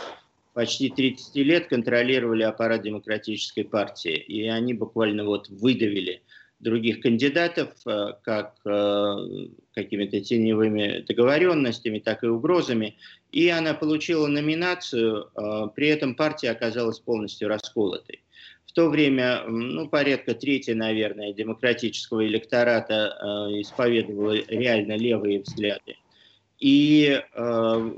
почти 0.53 0.89
30 0.89 1.35
лет, 1.37 1.67
контролировали 1.67 2.43
аппарат 2.43 2.81
демократической 2.81 3.63
партии. 3.63 4.17
И 4.17 4.45
они 4.47 4.73
буквально 4.73 5.23
вот 5.23 5.47
выдавили 5.47 6.21
других 6.59 6.99
кандидатов 6.99 7.69
э, 7.85 8.13
как 8.21 8.55
э, 8.65 9.15
какими-то 9.73 10.19
теневыми 10.19 11.05
договоренностями, 11.07 11.99
так 11.99 12.21
и 12.25 12.27
угрозами. 12.27 12.97
И 13.31 13.47
она 13.47 13.73
получила 13.73 14.27
номинацию, 14.27 15.29
при 15.75 15.87
этом 15.87 16.13
партия 16.13 16.51
оказалась 16.51 16.99
полностью 16.99 17.47
расколотой. 17.47 18.23
В 18.73 18.75
то 18.75 18.89
время, 18.89 19.43
ну, 19.45 19.87
порядка 19.87 20.33
трети, 20.33 20.71
наверное, 20.71 21.31
демократического 21.31 22.25
электората 22.25 23.15
э, 23.21 23.61
исповедовало 23.61 24.33
реально 24.47 24.97
левые 24.97 25.41
взгляды. 25.41 25.97
И 26.57 27.21
э, 27.21 27.91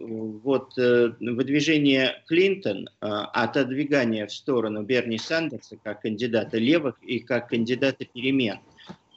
вот 0.43 0.77
э, 0.77 1.13
выдвижение 1.21 2.21
Клинтон, 2.27 2.89
э, 2.89 2.89
отодвигание 2.99 4.27
в 4.27 4.33
сторону 4.33 4.83
Берни 4.83 5.17
Сандерса 5.17 5.77
как 5.81 6.01
кандидата 6.01 6.57
левых 6.57 7.01
и 7.01 7.19
как 7.19 7.47
кандидата 7.47 8.03
перемен, 8.03 8.59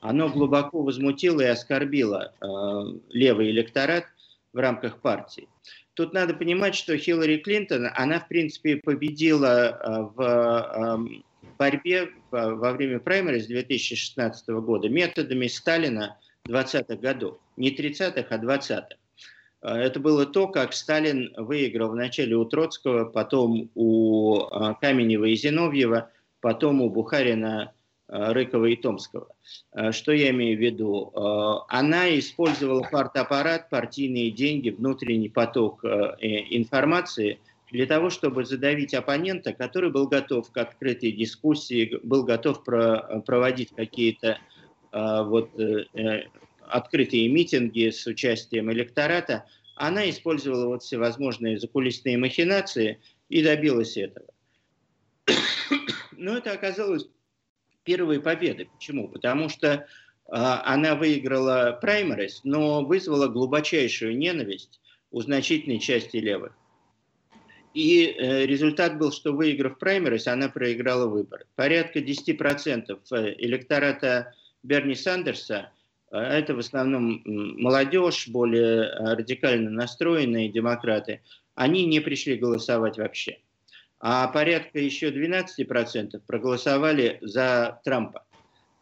оно 0.00 0.28
глубоко 0.28 0.84
возмутило 0.84 1.40
и 1.40 1.46
оскорбило 1.46 2.34
э, 2.40 2.46
левый 3.10 3.50
электорат 3.50 4.04
в 4.52 4.58
рамках 4.58 5.00
партии. 5.00 5.48
Тут 5.94 6.12
надо 6.12 6.34
понимать, 6.34 6.76
что 6.76 6.96
Хиллари 6.96 7.38
Клинтон, 7.38 7.88
она, 7.96 8.20
в 8.20 8.28
принципе, 8.28 8.76
победила 8.76 9.70
э, 9.70 10.02
в 10.14 10.22
эм, 10.22 11.24
борьбе 11.58 12.10
во 12.30 12.72
время 12.72 13.00
праймерис 13.00 13.46
2016 13.46 14.48
года 14.48 14.88
методами 14.88 15.46
Сталина 15.48 16.16
20-х 16.46 16.96
годов. 16.96 17.38
Не 17.56 17.74
30-х, 17.74 18.26
а 18.30 18.38
20-х. 18.38 18.96
А, 19.60 19.78
это 19.78 20.00
было 20.00 20.24
то, 20.26 20.48
как 20.48 20.72
Сталин 20.72 21.34
выиграл 21.36 21.90
вначале 21.90 22.36
у 22.36 22.44
Троцкого, 22.44 23.04
потом 23.04 23.70
у 23.74 24.40
а, 24.50 24.74
Каменева 24.74 25.24
и 25.24 25.34
Зиновьева, 25.34 26.10
потом 26.40 26.80
у 26.80 26.90
Бухарина, 26.90 27.72
а, 28.06 28.32
Рыкова 28.32 28.66
и 28.66 28.76
Томского. 28.76 29.28
Что 29.90 30.12
я 30.12 30.30
имею 30.30 30.56
в 30.56 30.60
виду? 30.60 31.10
Она 31.68 32.18
использовала 32.18 32.82
партаппарат, 32.82 33.70
партийные 33.70 34.30
деньги, 34.30 34.70
внутренний 34.70 35.28
поток 35.28 35.84
информации– 35.84 37.38
для 37.70 37.86
того, 37.86 38.10
чтобы 38.10 38.44
задавить 38.44 38.94
оппонента, 38.94 39.52
который 39.52 39.90
был 39.90 40.08
готов 40.08 40.50
к 40.50 40.56
открытой 40.56 41.12
дискуссии, 41.12 41.98
был 42.02 42.24
готов 42.24 42.64
про, 42.64 43.22
проводить 43.26 43.70
какие-то 43.74 44.38
э, 44.92 45.22
вот, 45.24 45.58
э, 45.60 46.24
открытые 46.66 47.28
митинги 47.28 47.90
с 47.90 48.06
участием 48.06 48.72
электората, 48.72 49.46
она 49.74 50.08
использовала 50.08 50.66
вот 50.66 50.82
всевозможные 50.82 51.58
закулисные 51.58 52.18
махинации 52.18 53.00
и 53.28 53.42
добилась 53.42 53.96
этого. 53.96 54.26
Но 56.12 56.38
это 56.38 56.52
оказалось 56.52 57.06
первой 57.84 58.20
победой. 58.20 58.66
Почему? 58.66 59.08
Потому 59.08 59.50
что 59.50 59.68
э, 59.68 59.78
она 60.26 60.94
выиграла 60.94 61.78
праймерис, 61.80 62.40
но 62.44 62.82
вызвала 62.82 63.28
глубочайшую 63.28 64.16
ненависть 64.16 64.80
у 65.10 65.20
значительной 65.20 65.78
части 65.78 66.16
левых. 66.16 66.52
И 67.78 68.06
э, 68.06 68.44
результат 68.44 68.98
был, 68.98 69.12
что 69.12 69.32
выиграв 69.32 69.78
праймерис, 69.78 70.26
она 70.26 70.48
проиграла 70.48 71.06
выборы. 71.06 71.46
Порядка 71.54 72.00
10% 72.00 72.98
э, 73.12 73.34
электората 73.38 74.34
Берни 74.64 74.96
Сандерса, 74.96 75.70
э, 76.10 76.16
это 76.18 76.56
в 76.56 76.58
основном 76.58 77.22
молодежь, 77.24 78.26
более 78.26 78.90
радикально 79.14 79.70
настроенные 79.70 80.48
демократы, 80.48 81.22
они 81.54 81.86
не 81.86 82.00
пришли 82.00 82.34
голосовать 82.34 82.98
вообще. 82.98 83.38
А 84.00 84.26
порядка 84.26 84.80
еще 84.80 85.12
12% 85.12 86.20
проголосовали 86.26 87.18
за 87.20 87.80
Трампа. 87.84 88.24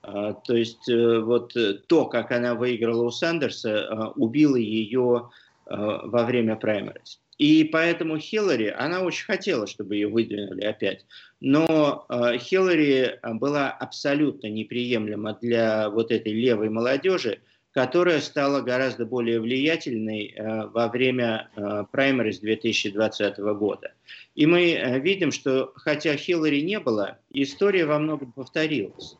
То 0.00 0.54
есть 0.54 0.88
вот 0.88 1.54
то, 1.88 2.06
как 2.06 2.32
она 2.32 2.54
выиграла 2.54 3.02
у 3.02 3.10
Сандерса, 3.10 4.12
убило 4.14 4.56
ее 4.56 5.30
во 5.66 6.24
время 6.24 6.56
праймерис. 6.56 7.20
И 7.38 7.64
поэтому 7.64 8.18
Хиллари, 8.18 8.74
она 8.76 9.02
очень 9.02 9.26
хотела, 9.26 9.66
чтобы 9.66 9.96
ее 9.96 10.08
выдвинули 10.08 10.64
опять. 10.64 11.04
Но 11.40 12.06
э, 12.08 12.38
Хиллари 12.38 13.18
была 13.22 13.70
абсолютно 13.70 14.46
неприемлема 14.46 15.38
для 15.40 15.90
вот 15.90 16.10
этой 16.10 16.32
левой 16.32 16.70
молодежи, 16.70 17.40
которая 17.76 18.22
стала 18.22 18.62
гораздо 18.62 19.04
более 19.04 19.38
влиятельной 19.38 20.28
э, 20.34 20.66
во 20.68 20.88
время 20.88 21.50
э, 21.56 21.84
праймерис 21.92 22.38
2020 22.38 23.36
года. 23.36 23.92
И 24.34 24.46
мы 24.46 24.72
э, 24.72 24.98
видим, 24.98 25.30
что 25.30 25.72
хотя 25.74 26.16
Хиллари 26.16 26.60
не 26.60 26.80
было, 26.80 27.18
история 27.28 27.84
во 27.84 27.98
многом 27.98 28.32
повторилась. 28.32 29.18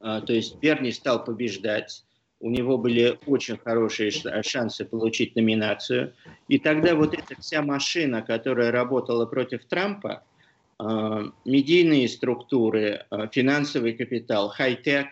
Э, 0.00 0.22
то 0.26 0.32
есть 0.32 0.58
Берни 0.60 0.90
стал 0.90 1.22
побеждать, 1.22 2.06
у 2.44 2.50
него 2.50 2.76
были 2.76 3.18
очень 3.24 3.56
хорошие 3.56 4.10
шансы 4.42 4.84
получить 4.84 5.34
номинацию. 5.34 6.12
И 6.46 6.58
тогда 6.58 6.94
вот 6.94 7.14
эта 7.14 7.40
вся 7.40 7.62
машина, 7.62 8.20
которая 8.20 8.70
работала 8.70 9.24
против 9.24 9.64
Трампа, 9.64 10.22
э, 10.78 11.24
медийные 11.46 12.06
структуры, 12.06 13.06
э, 13.10 13.28
финансовый 13.32 13.94
капитал, 13.94 14.50
хай-тек, 14.50 15.06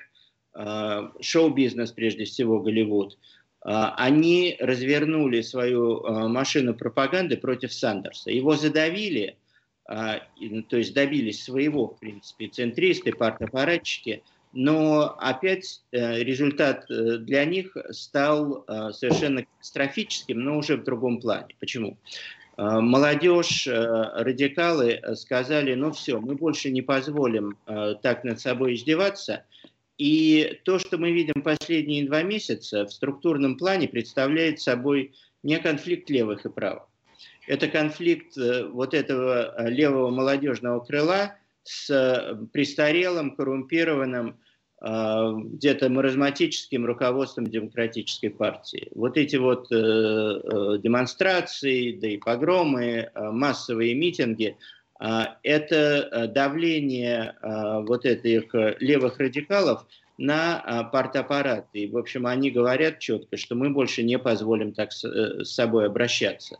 э, 0.55 1.09
шоу-бизнес, 1.23 1.93
прежде 1.93 2.27
всего 2.27 2.61
Голливуд, 2.61 3.19
они 3.65 4.57
развернули 4.59 5.41
свою 5.41 6.03
машину 6.29 6.75
пропаганды 6.75 7.37
против 7.37 7.73
Сандерса. 7.73 8.33
Его 8.33 8.57
задавили, 8.57 9.37
то 9.87 10.77
есть 10.77 10.93
добились 10.95 11.45
своего, 11.45 11.87
в 11.87 12.01
принципе, 12.01 12.49
центристы, 12.49 13.13
партапаратчики– 13.13 14.23
но 14.53 15.17
опять 15.19 15.83
э, 15.93 16.23
результат 16.23 16.85
э, 16.91 17.17
для 17.19 17.45
них 17.45 17.77
стал 17.91 18.65
э, 18.67 18.91
совершенно 18.93 19.45
катастрофическим, 19.45 20.41
но 20.41 20.59
уже 20.59 20.77
в 20.77 20.85
другом 20.85 21.21
плане. 21.21 21.55
Почему? 21.59 21.99
Молодежь, 22.59 23.67
радикалы 23.67 25.01
сказали, 25.15 25.75
ну 25.75 25.91
все, 25.91 26.21
мы 26.21 26.35
больше 26.35 26.71
не 26.71 26.83
позволим 26.83 27.57
так 27.65 28.25
над 28.25 28.41
собой 28.41 28.75
издеваться. 28.75 29.47
И 29.97 30.61
то, 30.65 30.79
что 30.79 30.99
мы 30.99 31.13
видим 31.13 31.41
последние 31.43 32.05
два 32.05 32.23
месяца, 32.23 32.85
в 32.85 32.93
структурном 32.93 33.57
плане 33.57 33.89
представляет 33.89 34.61
собой 34.61 35.15
не 35.43 35.59
конфликт 35.61 36.11
левых 36.11 36.45
и 36.45 36.51
правых. 36.51 36.83
Это 37.49 37.69
конфликт 37.69 38.37
вот 38.37 38.93
этого 38.93 39.67
левого 39.67 40.11
молодежного 40.11 40.81
крыла 40.81 41.37
с 41.65 42.39
престарелым, 42.53 43.37
коррумпированным, 43.37 44.39
а, 44.85 45.33
где-то 45.33 45.89
маразматическим 45.91 46.85
руководством 46.85 47.47
демократической 47.47 48.31
партии. 48.31 48.89
Вот 48.97 49.17
эти 49.17 49.37
вот 49.37 49.71
э, 49.71 49.77
э, 49.77 50.79
демонстрации, 50.83 51.93
да 51.93 52.09
и 52.09 52.17
погромы, 52.17 52.85
э, 52.85 53.31
массовые 53.31 53.95
митинги, 53.95 54.57
э, 55.01 55.07
это 55.45 56.29
давление 56.35 57.37
э, 57.41 57.83
вот 57.87 58.05
этих 58.05 58.53
левых 58.81 59.21
радикалов 59.21 59.87
на 60.19 60.63
э, 60.67 60.91
партаппарат. 60.91 61.69
И, 61.75 61.87
в 61.87 61.97
общем, 61.97 62.27
они 62.27 62.51
говорят 62.51 62.99
четко, 62.99 63.37
что 63.37 63.55
мы 63.55 63.71
больше 63.71 64.03
не 64.03 64.19
позволим 64.19 64.73
так 64.73 64.93
с, 64.93 65.45
собой 65.45 65.87
обращаться. 65.87 66.59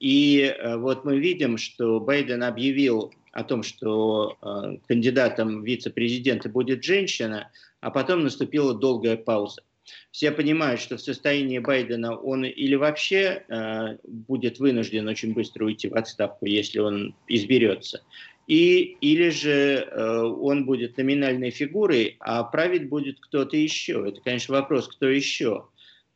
И 0.00 0.40
э, 0.42 0.76
вот 0.76 1.04
мы 1.04 1.18
видим, 1.18 1.56
что 1.56 2.00
Байден 2.00 2.42
объявил 2.42 3.12
о 3.32 3.44
том, 3.44 3.62
что 3.62 4.36
э, 4.42 4.76
кандидатом 4.86 5.62
вице-президента 5.62 6.48
будет 6.48 6.84
женщина, 6.84 7.50
а 7.80 7.90
потом 7.90 8.24
наступила 8.24 8.74
долгая 8.74 9.16
пауза. 9.16 9.62
Все 10.10 10.30
понимают, 10.30 10.80
что 10.80 10.96
в 10.96 11.00
состоянии 11.00 11.58
Байдена 11.58 12.16
он 12.16 12.44
или 12.44 12.74
вообще 12.74 13.44
э, 13.48 13.96
будет 14.04 14.58
вынужден 14.58 15.08
очень 15.08 15.32
быстро 15.32 15.64
уйти 15.64 15.88
в 15.88 15.94
отставку, 15.94 16.46
если 16.46 16.78
он 16.78 17.14
изберется, 17.28 18.02
и, 18.46 18.96
или 19.00 19.30
же 19.30 19.88
э, 19.88 20.22
он 20.22 20.64
будет 20.66 20.96
номинальной 20.96 21.50
фигурой, 21.50 22.16
а 22.18 22.42
править 22.42 22.88
будет 22.88 23.20
кто-то 23.20 23.56
еще. 23.56 24.04
Это, 24.08 24.20
конечно, 24.20 24.54
вопрос, 24.54 24.88
кто 24.88 25.06
еще. 25.06 25.68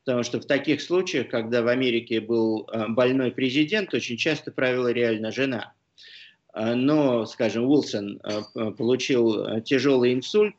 Потому 0.04 0.24
что 0.24 0.40
в 0.40 0.44
таких 0.44 0.82
случаях, 0.82 1.28
когда 1.28 1.62
в 1.62 1.68
Америке 1.68 2.20
был 2.20 2.68
э, 2.72 2.88
больной 2.88 3.30
президент, 3.30 3.94
очень 3.94 4.16
часто 4.16 4.50
правила 4.50 4.92
реально 4.92 5.30
жена. 5.30 5.74
Э, 6.54 6.74
но, 6.74 7.26
скажем, 7.26 7.64
Уилсон 7.64 8.20
э, 8.22 8.70
получил 8.72 9.60
тяжелый 9.62 10.14
инсульт, 10.14 10.54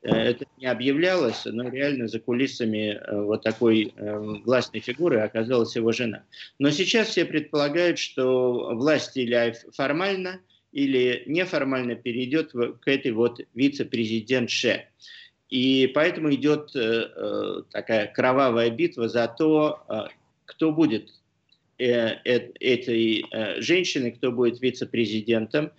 это 0.00 0.46
не 0.58 0.66
объявлялось, 0.66 1.44
но 1.44 1.68
реально 1.68 2.06
за 2.06 2.20
кулисами 2.20 3.00
вот 3.10 3.42
такой 3.42 3.92
гласной 4.44 4.78
фигуры 4.78 5.18
оказалась 5.18 5.74
его 5.74 5.90
жена. 5.90 6.22
Но 6.60 6.70
сейчас 6.70 7.08
все 7.08 7.24
предполагают, 7.24 7.98
что 7.98 8.76
власть 8.76 9.16
или 9.16 9.56
формально, 9.74 10.40
или 10.70 11.24
неформально 11.26 11.96
перейдет 11.96 12.52
к 12.52 12.86
этой 12.86 13.10
вот 13.10 13.40
вице-президентше. 13.54 14.86
И 15.50 15.90
поэтому 15.92 16.32
идет 16.32 16.70
такая 17.72 18.06
кровавая 18.06 18.70
битва 18.70 19.08
за 19.08 19.26
то, 19.26 20.08
кто 20.46 20.70
будет 20.70 21.10
Э, 21.10 21.10
э, 21.10 21.27
этой 21.78 23.24
э, 23.30 23.60
женщины, 23.60 24.10
кто 24.12 24.32
будет 24.32 24.60
вице-президентом, 24.60 25.72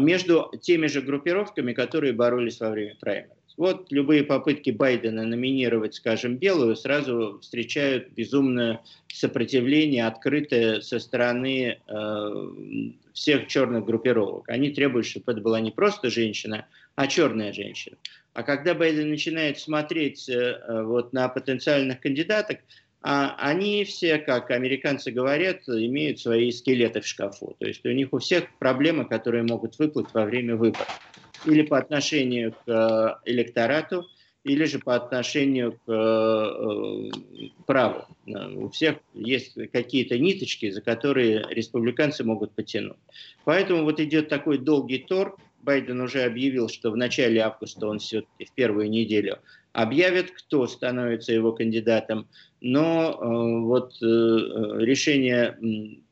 между 0.00 0.50
теми 0.62 0.88
же 0.88 1.00
группировками, 1.00 1.72
которые 1.72 2.12
боролись 2.12 2.58
во 2.58 2.70
время 2.70 2.96
праймерис. 2.98 3.36
Вот 3.56 3.90
любые 3.90 4.22
попытки 4.22 4.70
Байдена 4.70 5.24
номинировать, 5.24 5.94
скажем, 5.94 6.36
белую, 6.36 6.76
сразу 6.76 7.38
встречают 7.40 8.10
безумное 8.10 8.82
сопротивление, 9.08 10.06
открытое 10.06 10.82
со 10.82 10.98
стороны 10.98 11.78
э, 11.88 12.48
всех 13.14 13.46
черных 13.46 13.86
группировок. 13.86 14.48
Они 14.50 14.70
требуют, 14.70 15.06
чтобы 15.06 15.32
это 15.32 15.40
была 15.40 15.60
не 15.60 15.70
просто 15.70 16.10
женщина, 16.10 16.66
а 16.96 17.06
черная 17.06 17.52
женщина. 17.54 17.96
А 18.34 18.42
когда 18.42 18.74
Байден 18.74 19.08
начинает 19.08 19.58
смотреть 19.58 20.28
э, 20.28 20.82
вот 20.82 21.14
на 21.14 21.26
потенциальных 21.30 22.00
кандидаток, 22.00 22.58
они 23.06 23.84
все, 23.84 24.18
как 24.18 24.50
американцы 24.50 25.12
говорят, 25.12 25.68
имеют 25.68 26.18
свои 26.18 26.50
скелеты 26.50 27.00
в 27.00 27.06
шкафу. 27.06 27.54
То 27.60 27.66
есть 27.66 27.86
у 27.86 27.92
них 27.92 28.12
у 28.12 28.18
всех 28.18 28.44
проблемы, 28.58 29.04
которые 29.04 29.44
могут 29.44 29.78
выплыть 29.78 30.08
во 30.12 30.24
время 30.24 30.56
выборов. 30.56 30.88
Или 31.44 31.62
по 31.62 31.78
отношению 31.78 32.52
к 32.52 32.56
э, 32.66 33.30
электорату, 33.30 34.08
или 34.42 34.64
же 34.64 34.80
по 34.80 34.96
отношению 34.96 35.78
к 35.86 35.88
э, 35.88 37.10
праву. 37.66 38.06
У 38.26 38.70
всех 38.70 38.96
есть 39.14 39.54
какие-то 39.70 40.18
ниточки, 40.18 40.70
за 40.70 40.80
которые 40.80 41.44
республиканцы 41.50 42.24
могут 42.24 42.52
потянуть. 42.52 42.96
Поэтому 43.44 43.84
вот 43.84 44.00
идет 44.00 44.28
такой 44.28 44.58
долгий 44.58 44.98
торг. 44.98 45.38
Байден 45.62 46.00
уже 46.00 46.22
объявил, 46.22 46.68
что 46.68 46.90
в 46.90 46.96
начале 46.96 47.40
августа 47.40 47.86
он 47.86 48.00
все-таки 48.00 48.44
в 48.44 48.52
первую 48.52 48.90
неделю 48.90 49.38
объявит, 49.76 50.30
кто 50.30 50.66
становится 50.66 51.32
его 51.32 51.52
кандидатом 51.52 52.26
но 52.66 53.12
э, 53.12 53.60
вот 53.64 53.92
э, 54.02 54.04
решение 54.04 55.56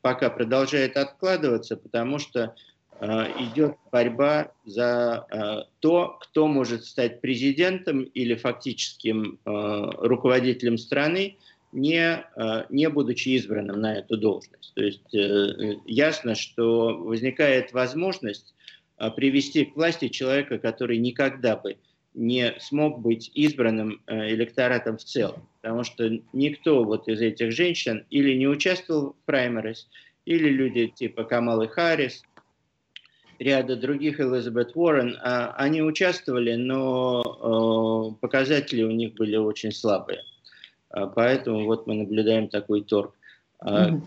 пока 0.01 0.29
продолжает 0.29 0.95
откладываться, 0.95 1.75
потому 1.75 2.17
что 2.17 2.55
э, 3.01 3.07
идет 3.39 3.75
борьба 3.91 4.53
за 4.63 5.67
то, 5.79 6.17
кто 6.21 6.47
может 6.47 6.85
стать 6.85 7.19
президентом 7.21 8.03
или 8.03 8.35
фактическим 8.35 9.39
руководителем 9.43 10.77
страны, 10.77 11.37
не, 11.71 12.25
не 12.69 12.89
будучи 12.89 13.29
избранным 13.29 13.81
на 13.81 13.97
эту 13.97 14.17
должность. 14.17 14.73
То 14.75 14.83
есть 14.83 15.13
ясно, 15.85 16.35
что 16.35 16.97
возникает 16.97 17.73
возможность 17.73 18.55
привести 19.15 19.65
к 19.65 19.75
власти 19.75 20.07
человека, 20.07 20.57
который 20.57 20.97
никогда 20.97 21.57
бы 21.57 21.77
не 22.15 22.55
смог 22.59 22.99
быть 23.01 23.29
избранным 23.33 24.01
э, 24.07 24.29
электоратом 24.29 24.97
в 24.97 25.03
целом, 25.03 25.47
потому 25.61 25.83
что 25.83 26.09
никто 26.33 26.83
вот 26.83 27.07
из 27.07 27.21
этих 27.21 27.51
женщин 27.51 28.05
или 28.09 28.33
не 28.35 28.47
участвовал 28.47 29.13
в 29.13 29.25
праймерис, 29.25 29.87
или 30.25 30.49
люди 30.49 30.87
типа 30.87 31.23
Камалы 31.25 31.67
Харрис, 31.67 32.23
ряда 33.39 33.75
других 33.75 34.19
Элизабет 34.19 34.71
Уоррен, 34.75 35.17
а, 35.21 35.53
они 35.57 35.81
участвовали, 35.81 36.55
но 36.55 38.15
э, 38.17 38.21
показатели 38.21 38.83
у 38.83 38.91
них 38.91 39.13
были 39.15 39.35
очень 39.35 39.71
слабые. 39.71 40.21
А, 40.89 41.07
поэтому 41.07 41.65
вот 41.65 41.85
мы 41.85 41.95
наблюдаем 41.95 42.47
такой 42.47 42.83
торг. 42.83 43.13
Mm-hmm. 43.61 44.01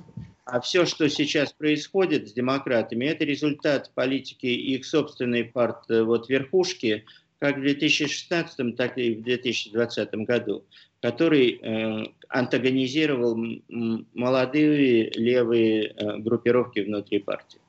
А 0.45 0.61
все, 0.61 0.87
что 0.87 1.09
сейчас 1.11 1.53
происходит 1.53 2.29
с 2.29 2.33
демократами, 2.33 3.05
это 3.05 3.25
результат 3.25 3.91
политики 3.95 4.47
их 4.47 4.87
собственной 4.87 5.45
партии, 5.45 6.01
вот 6.01 6.31
верхушки, 6.31 7.05
как 7.39 7.59
в 7.59 7.61
2016, 7.61 8.77
так 8.77 8.99
и 8.99 9.15
в 9.15 9.23
2020 9.23 10.15
году, 10.27 10.65
который 11.01 11.61
э, 11.61 12.05
антагонизировал 12.29 13.39
молодые 14.15 15.11
левые 15.11 15.89
э, 15.89 16.19
группировки 16.19 16.81
внутри 16.81 17.21
партии. 17.21 17.61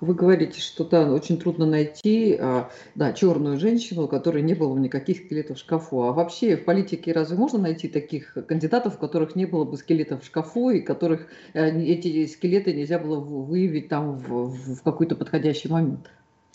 Вы 0.00 0.14
говорите, 0.14 0.60
что 0.60 0.84
да, 0.84 1.12
очень 1.12 1.38
трудно 1.38 1.64
найти 1.64 2.34
а, 2.34 2.68
да, 2.96 3.12
черную 3.12 3.60
женщину, 3.60 4.04
у 4.04 4.08
которой 4.08 4.42
не 4.42 4.54
было 4.54 4.74
бы 4.74 4.80
никаких 4.80 5.18
скелетов 5.18 5.56
в 5.56 5.60
шкафу. 5.60 6.02
А 6.02 6.12
вообще 6.12 6.56
в 6.56 6.64
политике 6.64 7.12
разве 7.12 7.36
можно 7.36 7.60
найти 7.60 7.86
таких 7.86 8.36
кандидатов, 8.48 8.96
у 8.96 8.98
которых 8.98 9.36
не 9.36 9.46
было 9.46 9.64
бы 9.64 9.76
скелетов 9.76 10.24
в 10.24 10.26
шкафу, 10.26 10.70
и 10.70 10.80
которых 10.80 11.28
э, 11.52 11.70
эти 11.80 12.26
скелеты 12.26 12.74
нельзя 12.74 12.98
было 12.98 13.20
выявить 13.20 13.88
там 13.88 14.16
в, 14.16 14.48
в 14.48 14.82
какой-то 14.82 15.14
подходящий 15.14 15.68
момент? 15.68 16.10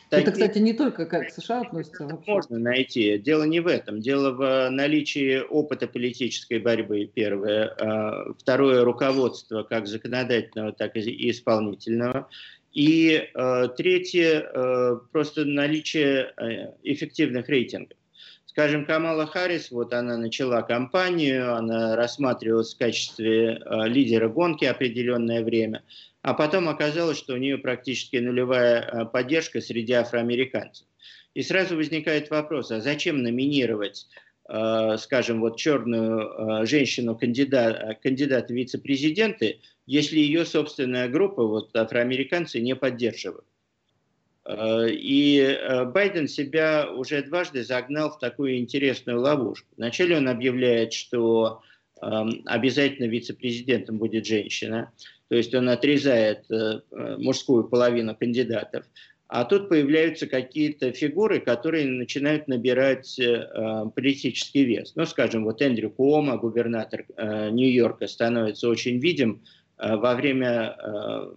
Это, 0.10 0.32
кстати, 0.32 0.60
не 0.60 0.74
только 0.74 1.06
как 1.06 1.32
США 1.32 1.62
относится. 1.62 2.06
Вообще. 2.06 2.32
Можно 2.32 2.60
найти. 2.60 3.18
Дело 3.18 3.44
не 3.44 3.60
в 3.60 3.68
этом. 3.68 4.00
Дело 4.00 4.32
в 4.32 4.70
наличии 4.70 5.40
опыта 5.40 5.88
политической 5.88 6.60
борьбы, 6.60 7.10
первое. 7.14 7.68
А, 7.80 8.34
второе, 8.38 8.84
руководство 8.84 9.64
как 9.64 9.88
законодательного, 9.88 10.72
так 10.74 10.96
и 10.96 11.30
исполнительного. 11.30 12.30
И 12.74 13.30
а, 13.34 13.68
третье, 13.70 14.42
а, 14.42 14.96
просто 15.12 15.46
наличие 15.46 16.34
эффективных 16.84 17.50
рейтингов. 17.50 17.98
Скажем, 18.56 18.86
Камала 18.86 19.28
Харрис, 19.28 19.70
вот 19.70 19.94
она 19.94 20.16
начала 20.16 20.62
кампанию, 20.62 21.56
она 21.56 21.98
рассматривалась 21.98 22.74
в 22.74 22.78
качестве 22.78 23.58
э, 23.58 23.88
лидера 23.90 24.30
гонки 24.30 24.64
определенное 24.64 25.44
время, 25.44 25.84
а 26.26 26.34
потом 26.34 26.68
оказалось, 26.68 27.20
что 27.20 27.36
у 27.36 27.38
нее 27.38 27.60
практически 27.60 28.16
нулевая 28.16 28.82
э, 28.82 29.06
поддержка 29.06 29.62
среди 29.62 29.94
афроамериканцев. 29.94 30.88
И 31.36 31.44
сразу 31.44 31.76
возникает 31.76 32.32
вопрос, 32.32 32.72
а 32.72 32.82
зачем 32.82 33.22
номинировать, 33.22 34.08
э, 34.50 34.98
скажем, 34.98 35.40
вот 35.40 35.58
черную 35.58 36.64
э, 36.64 36.66
женщину 36.66 37.16
кандидат, 37.16 38.00
кандидата 38.02 38.52
в 38.52 38.56
вице-президенты, 38.56 39.60
если 39.86 40.18
ее 40.18 40.46
собственная 40.46 41.10
группа, 41.10 41.46
вот 41.46 41.76
афроамериканцы, 41.76 42.60
не 42.60 42.76
поддерживают? 42.76 43.46
И 44.48 45.60
Байден 45.94 46.28
себя 46.28 46.92
уже 46.92 47.22
дважды 47.24 47.64
загнал 47.64 48.12
в 48.12 48.20
такую 48.20 48.58
интересную 48.58 49.20
ловушку. 49.20 49.68
Вначале 49.78 50.18
он 50.18 50.28
объявляет, 50.28 50.94
что 50.94 51.62
обязательно 52.02 53.08
вице-президентом 53.08 53.98
будет 53.98 54.26
женщина, 54.26 54.92
то 55.30 55.36
есть 55.36 55.56
он 55.56 55.70
отрезает 55.70 56.50
э, 56.52 56.82
мужскую 57.18 57.64
половину 57.64 58.16
кандидатов. 58.16 58.86
А 59.28 59.44
тут 59.44 59.70
появляются 59.70 60.28
какие-то 60.28 60.92
фигуры, 60.92 61.40
которые 61.40 61.88
начинают 61.88 62.48
набирать 62.48 63.20
политический 63.96 64.66
вес. 64.66 64.94
Ну, 64.96 65.06
скажем, 65.08 65.46
вот 65.46 65.64
Эндрю 65.64 65.90
Куома, 65.90 66.38
губернатор 66.38 67.06
Нью-Йорка, 67.18 68.06
становится 68.06 68.70
очень 68.70 69.00
видим 69.00 69.42
во 69.80 70.14
время 70.14 70.78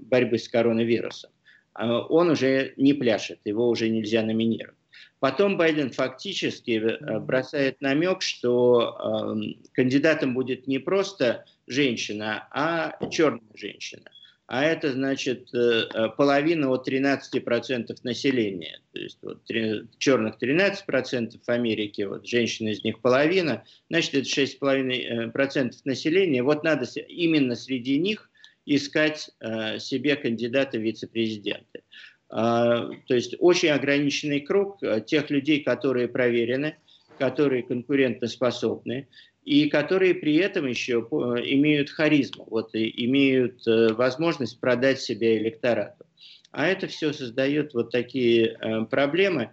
борьбы 0.01 0.37
с 0.37 0.49
коронавирусом. 0.49 1.31
Он 1.75 2.29
уже 2.29 2.75
не 2.77 2.92
пляшет, 2.92 3.38
его 3.47 3.71
уже 3.71 3.88
нельзя 3.88 4.23
номинировать. 4.23 4.77
Потом 5.20 5.56
Байден 5.56 5.90
фактически 5.90 6.80
э, 6.80 7.18
бросает 7.18 7.80
намек, 7.80 8.22
что 8.22 9.34
э, 9.37 9.64
кандидатом 9.72 10.34
будет 10.34 10.68
не 10.68 10.78
просто 10.78 11.44
женщина, 11.66 12.46
а 12.52 12.96
черная 13.11 13.40
женщина. 13.54 14.04
А 14.46 14.64
это 14.64 14.92
значит 14.92 15.52
э, 15.52 15.88
э 15.92 16.08
половина 16.16 16.70
от 16.70 16.88
13% 16.88 17.96
населения. 18.04 18.80
То 18.92 19.00
есть 19.00 19.18
вот, 19.22 19.44
3, 19.44 19.88
черных 19.98 20.37
13% 20.40 21.40
в 21.44 21.48
Америке, 21.48 22.06
вот, 22.06 22.26
женщин 22.26 22.68
из 22.68 22.84
них 22.84 23.00
половина, 23.00 23.64
значит 23.90 24.14
это 24.14 24.28
6,5% 24.28 25.72
населения. 25.84 26.42
Вот 26.44 26.62
надо 26.62 26.87
именно 27.08 27.56
среди 27.56 27.98
них 27.98 28.30
искать 28.64 29.30
себе 29.78 30.14
кандидата 30.14 30.76
в 30.76 30.82
вице-президенты. 30.82 31.82
А, 32.30 32.90
то 33.06 33.14
есть 33.14 33.36
очень 33.38 33.70
ограниченный 33.70 34.40
круг 34.40 34.82
э, 34.82 35.00
тех 35.00 35.30
людей, 35.30 35.62
которые 35.62 36.08
проверены, 36.08 36.76
которые 37.18 37.62
конкурентоспособны 37.62 39.08
и 39.44 39.68
которые 39.70 40.14
при 40.14 40.36
этом 40.36 40.66
еще 40.66 40.98
имеют 40.98 41.88
харизму, 41.90 42.46
вот, 42.50 42.70
имеют 42.74 43.66
э, 43.66 43.94
возможность 43.94 44.60
продать 44.60 45.00
себя 45.00 45.38
электорату. 45.38 46.04
А 46.50 46.66
это 46.66 46.86
все 46.86 47.12
создает 47.12 47.74
вот 47.74 47.90
такие 47.90 48.86
проблемы. 48.90 49.50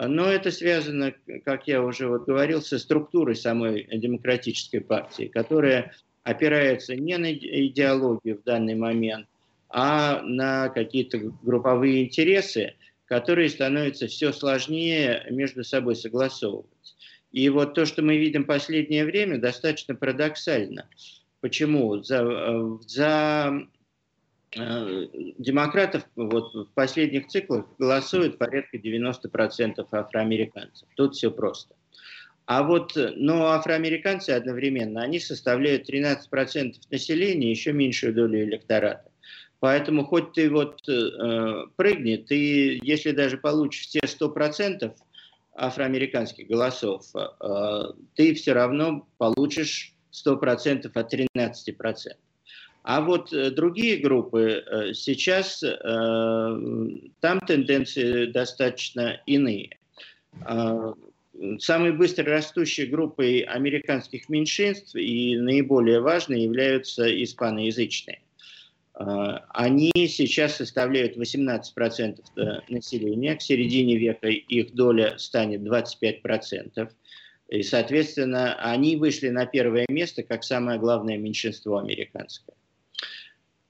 Но 0.00 0.26
это 0.26 0.50
связано, 0.50 1.12
как 1.44 1.66
я 1.66 1.82
уже 1.82 2.08
вот 2.08 2.24
говорил, 2.24 2.62
со 2.62 2.78
структурой 2.78 3.36
самой 3.36 3.86
демократической 3.92 4.78
партии, 4.78 5.24
которая 5.24 5.92
опирается 6.22 6.94
не 6.94 7.18
на 7.18 7.32
идеологию 7.32 8.38
в 8.38 8.44
данный 8.44 8.76
момент, 8.76 9.26
а 9.68 10.22
на 10.22 10.68
какие-то 10.68 11.18
групповые 11.42 12.04
интересы, 12.04 12.74
которые 13.06 13.48
становятся 13.48 14.06
все 14.06 14.32
сложнее 14.32 15.26
между 15.30 15.64
собой 15.64 15.96
согласовывать. 15.96 16.66
И 17.32 17.48
вот 17.48 17.74
то, 17.74 17.84
что 17.84 18.02
мы 18.02 18.16
видим 18.16 18.44
в 18.44 18.46
последнее 18.46 19.04
время, 19.04 19.38
достаточно 19.38 19.94
парадоксально. 19.94 20.88
Почему? 21.40 22.02
За, 22.02 22.78
за 22.86 23.66
э, 24.56 25.06
демократов 25.38 26.04
вот, 26.16 26.54
в 26.54 26.72
последних 26.74 27.28
циклах 27.28 27.66
голосует 27.78 28.38
порядка 28.38 28.78
90% 28.78 29.86
афроамериканцев. 29.92 30.88
Тут 30.96 31.14
все 31.14 31.30
просто. 31.30 31.74
А 32.46 32.62
вот, 32.62 32.96
э, 32.96 33.12
но 33.14 33.48
афроамериканцы 33.48 34.30
одновременно, 34.30 35.02
они 35.02 35.20
составляют 35.20 35.88
13% 35.88 36.74
населения, 36.90 37.50
еще 37.50 37.72
меньшую 37.72 38.14
долю 38.14 38.42
электората. 38.42 39.07
Поэтому 39.60 40.04
хоть 40.04 40.32
ты 40.32 40.48
вот 40.50 40.88
э, 40.88 41.66
прыгни, 41.76 42.16
ты, 42.16 42.78
если 42.82 43.10
даже 43.10 43.38
получишь 43.38 43.86
все 43.86 44.00
100% 44.00 44.94
афроамериканских 45.54 46.46
голосов, 46.46 47.04
э, 47.14 47.82
ты 48.14 48.34
все 48.34 48.52
равно 48.52 49.06
получишь 49.18 49.94
100% 50.12 50.90
от 50.94 51.14
13%. 51.14 51.94
А 52.84 53.00
вот 53.00 53.32
э, 53.32 53.50
другие 53.50 53.96
группы 53.96 54.62
э, 54.64 54.94
сейчас, 54.94 55.62
э, 55.62 55.76
там 57.20 57.40
тенденции 57.40 58.26
достаточно 58.26 59.20
иные. 59.26 59.76
Э, 60.46 60.92
Самой 61.60 61.92
быстро 61.92 62.24
растущей 62.24 62.86
группой 62.86 63.40
американских 63.40 64.28
меньшинств 64.28 64.96
и 64.96 65.36
наиболее 65.36 66.00
важной 66.00 66.42
являются 66.42 67.06
испаноязычные. 67.22 68.20
А, 68.98 69.44
они 69.50 69.92
сейчас 70.08 70.56
составляют 70.56 71.16
18% 71.16 72.20
э, 72.36 72.60
населения, 72.68 73.36
к 73.36 73.42
середине 73.42 73.96
века 73.96 74.26
их 74.26 74.74
доля 74.74 75.16
станет 75.18 75.60
25%. 75.60 76.90
И, 77.50 77.62
соответственно, 77.62 78.56
они 78.56 78.96
вышли 78.96 79.28
на 79.28 79.46
первое 79.46 79.86
место 79.88 80.24
как 80.24 80.42
самое 80.42 80.80
главное 80.80 81.16
меньшинство 81.16 81.78
американское. 81.78 82.56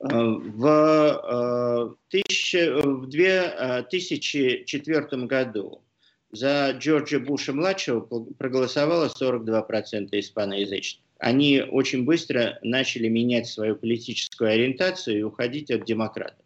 А, 0.01 0.09
в, 0.09 1.99
2004 2.11 5.07
э, 5.11 5.17
году 5.27 5.83
за 6.31 6.71
Джорджа 6.71 7.21
Буша-младшего 7.21 8.01
проголосовало 8.39 9.09
42% 9.09 10.09
испаноязычных. 10.13 11.08
Они 11.19 11.61
очень 11.61 12.05
быстро 12.05 12.59
начали 12.63 13.09
менять 13.09 13.47
свою 13.47 13.77
политическую 13.77 14.51
ориентацию 14.51 15.19
и 15.19 15.23
уходить 15.23 15.71
от 15.71 15.85
демократов. 15.85 16.45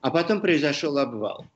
А 0.00 0.10
потом 0.10 0.40
произошел 0.40 0.96
обвал. 0.98 1.46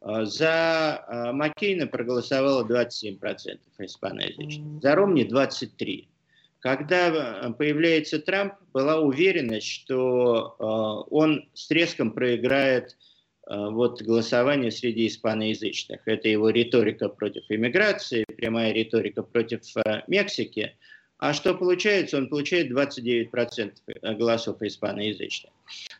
А, 0.00 0.24
за 0.24 1.04
а, 1.06 1.32
Маккейна 1.32 1.86
проголосовало 1.86 2.64
27% 2.66 3.58
испаноязычных, 3.78 4.82
за 4.82 4.94
Ромни 4.94 5.24
23%. 5.24 6.06
Когда 6.60 7.08
а, 7.08 7.52
появляется 7.52 8.20
Трамп, 8.20 8.54
была 8.72 9.00
уверенность, 9.00 9.66
что 9.66 10.56
он 11.10 11.48
с 11.54 11.66
треском 11.66 12.12
проиграет 12.12 12.96
Э, 13.50 13.68
вот 13.68 14.00
голосование 14.02 14.70
среди 14.70 15.08
испаноязычных. 15.08 16.00
Это 16.06 16.28
его 16.28 16.50
риторика 16.50 17.08
против 17.08 17.42
иммиграции, 17.48 18.24
прямая 18.36 18.72
риторика 18.72 19.24
против 19.24 19.62
э, 19.76 20.02
Мексики. 20.06 20.76
А 21.20 21.34
что 21.34 21.54
получается? 21.54 22.16
Он 22.16 22.28
получает 22.28 22.72
29% 22.72 23.72
э, 23.86 24.14
голосов 24.14 24.62
испаноязычных. 24.62 25.52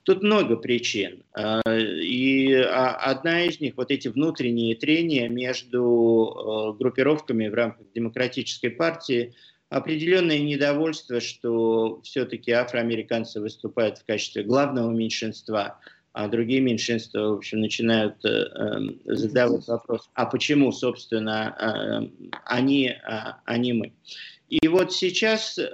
Тут 0.03 0.23
много 0.23 0.57
причин. 0.57 1.23
И 1.77 2.55
а, 2.55 2.95
одна 2.97 3.43
из 3.45 3.61
них, 3.61 3.77
вот 3.77 3.91
эти 3.91 4.09
внутренние 4.09 4.75
трения 4.75 5.29
между 5.29 6.75
группировками 6.79 7.49
в 7.49 7.55
рамках 7.55 7.87
демократической 7.95 8.71
партии, 8.71 9.35
определенное 9.69 10.39
недовольство, 10.39 11.21
что 11.21 12.01
все-таки 12.03 12.51
афроамериканцы 12.51 13.41
выступают 13.41 13.99
в 13.99 14.07
качестве 14.07 14.43
главного 14.43 14.91
меньшинства– 14.91 15.79
а 16.13 16.29
другие 16.29 16.61
меньшинства, 16.61 17.21
в 17.21 17.33
общем, 17.35 17.61
начинают 17.61 18.25
э, 18.25 18.29
эм, 18.29 19.01
задавать 19.05 19.67
вопрос, 19.69 20.11
а 20.15 20.27
почему, 20.27 20.73
собственно, 20.73 21.55
э, 21.57 22.29
они, 22.45 22.89
а, 22.89 23.41
а 23.45 23.59
не 23.59 23.73
мы. 23.73 23.93
И 24.51 24.67
вот 24.67 24.93
сейчас 24.93 25.57
э, 25.59 25.65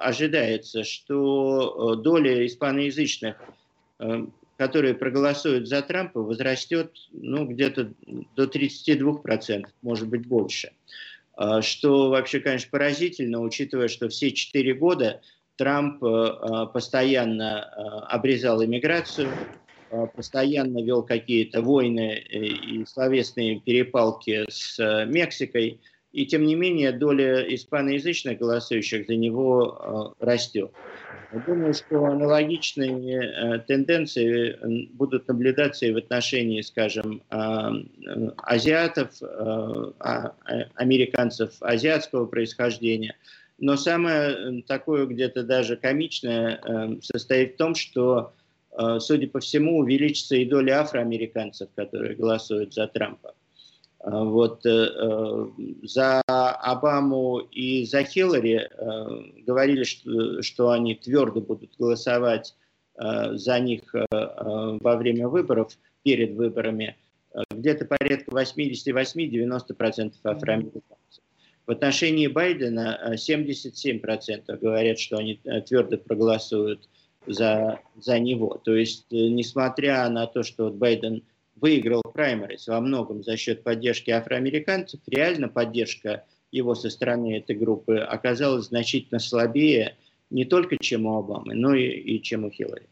ожидается, 0.00 0.82
что 0.82 1.94
э, 1.94 2.02
доля 2.02 2.44
испаноязычных, 2.44 3.36
э, 4.00 4.26
которые 4.58 4.94
проголосуют 4.94 5.68
за 5.68 5.82
Трампа, 5.82 6.20
возрастет 6.20 6.90
ну, 7.12 7.46
где-то 7.46 7.92
до 8.36 8.44
32%, 8.44 9.66
может 9.82 10.08
быть 10.08 10.26
больше. 10.26 10.72
Э, 11.38 11.60
что 11.62 12.10
вообще, 12.10 12.40
конечно, 12.40 12.68
поразительно, 12.72 13.40
учитывая, 13.40 13.86
что 13.86 14.08
все 14.08 14.32
четыре 14.32 14.74
года 14.74 15.20
Трамп 15.56 16.02
э, 16.02 16.08
э, 16.08 16.66
постоянно 16.72 17.70
э, 17.76 17.80
обрезал 18.12 18.64
иммиграцию, 18.64 19.28
постоянно 20.16 20.82
вел 20.82 21.02
какие-то 21.02 21.60
войны 21.60 22.16
и 22.18 22.84
словесные 22.86 23.60
перепалки 23.60 24.44
с 24.48 24.78
Мексикой, 25.06 25.80
и 26.12 26.26
тем 26.26 26.44
не 26.44 26.54
менее 26.54 26.92
доля 26.92 27.42
испаноязычных 27.54 28.38
голосующих 28.38 29.06
за 29.06 29.16
него 29.16 30.14
растет. 30.20 30.70
Думаю, 31.46 31.72
что 31.72 32.04
аналогичные 32.04 33.22
э, 33.22 33.58
тенденции 33.60 34.86
будут 34.92 35.28
наблюдаться 35.28 35.86
и 35.86 35.92
в 35.92 35.96
отношении, 35.96 36.60
скажем, 36.60 37.22
азиатов, 38.36 39.22
а, 39.22 40.34
американцев 40.74 41.54
азиатского 41.60 42.26
происхождения. 42.26 43.16
Но 43.58 43.76
самое 43.76 44.62
такое 44.66 45.06
где-то 45.06 45.42
даже 45.42 45.76
комичное 45.76 46.60
состоит 47.00 47.54
в 47.54 47.56
том, 47.56 47.74
что, 47.76 48.32
судя 48.98 49.28
по 49.28 49.40
всему, 49.40 49.78
увеличится 49.78 50.36
и 50.36 50.44
доля 50.44 50.80
афроамериканцев, 50.80 51.68
которые 51.74 52.14
голосуют 52.14 52.74
за 52.74 52.88
Трампа. 52.88 53.34
Вот, 54.04 54.66
э, 54.66 54.70
э, 54.70 55.46
за 55.84 56.20
Обаму 56.26 57.38
и 57.38 57.84
за 57.84 58.02
Хиллари 58.02 58.68
э, 58.68 59.42
говорили, 59.46 59.84
что, 59.84 60.42
что 60.42 60.70
они 60.70 60.96
твердо 60.96 61.40
будут 61.40 61.76
голосовать 61.78 62.56
за 62.94 63.58
них 63.58 63.94
во 64.10 64.96
время 64.96 65.26
выборов, 65.26 65.78
перед 66.02 66.34
выборами, 66.34 66.94
где-то 67.50 67.86
порядка 67.86 68.30
88-90% 68.30 70.12
афроамериканцев. 70.22 71.24
В 71.66 71.70
отношении 71.70 72.26
Байдена 72.26 73.14
77% 73.14 74.58
говорят, 74.58 74.98
что 74.98 75.16
они 75.16 75.40
твердо 75.66 75.96
проголосуют 75.96 76.86
за, 77.26 77.80
за 77.96 78.18
него. 78.18 78.60
То 78.62 78.76
есть, 78.76 79.06
несмотря 79.10 80.06
на 80.10 80.26
то, 80.26 80.42
что 80.42 80.64
вот 80.64 80.74
Байден 80.74 81.22
выиграл 81.62 82.02
праймерис 82.02 82.66
во 82.66 82.80
многом 82.80 83.22
за 83.22 83.36
счет 83.36 83.62
поддержки 83.62 84.10
афроамериканцев, 84.10 85.00
реально 85.06 85.48
поддержка 85.48 86.24
его 86.50 86.74
со 86.74 86.90
стороны 86.90 87.38
этой 87.38 87.56
группы 87.56 87.96
оказалась 87.96 88.66
значительно 88.66 89.20
слабее 89.20 89.96
не 90.28 90.44
только 90.44 90.76
чем 90.78 91.06
у 91.06 91.16
Обамы, 91.16 91.54
но 91.54 91.74
и, 91.74 91.86
и 91.86 92.22
чем 92.22 92.44
у 92.44 92.50
Хиллари. 92.50 92.86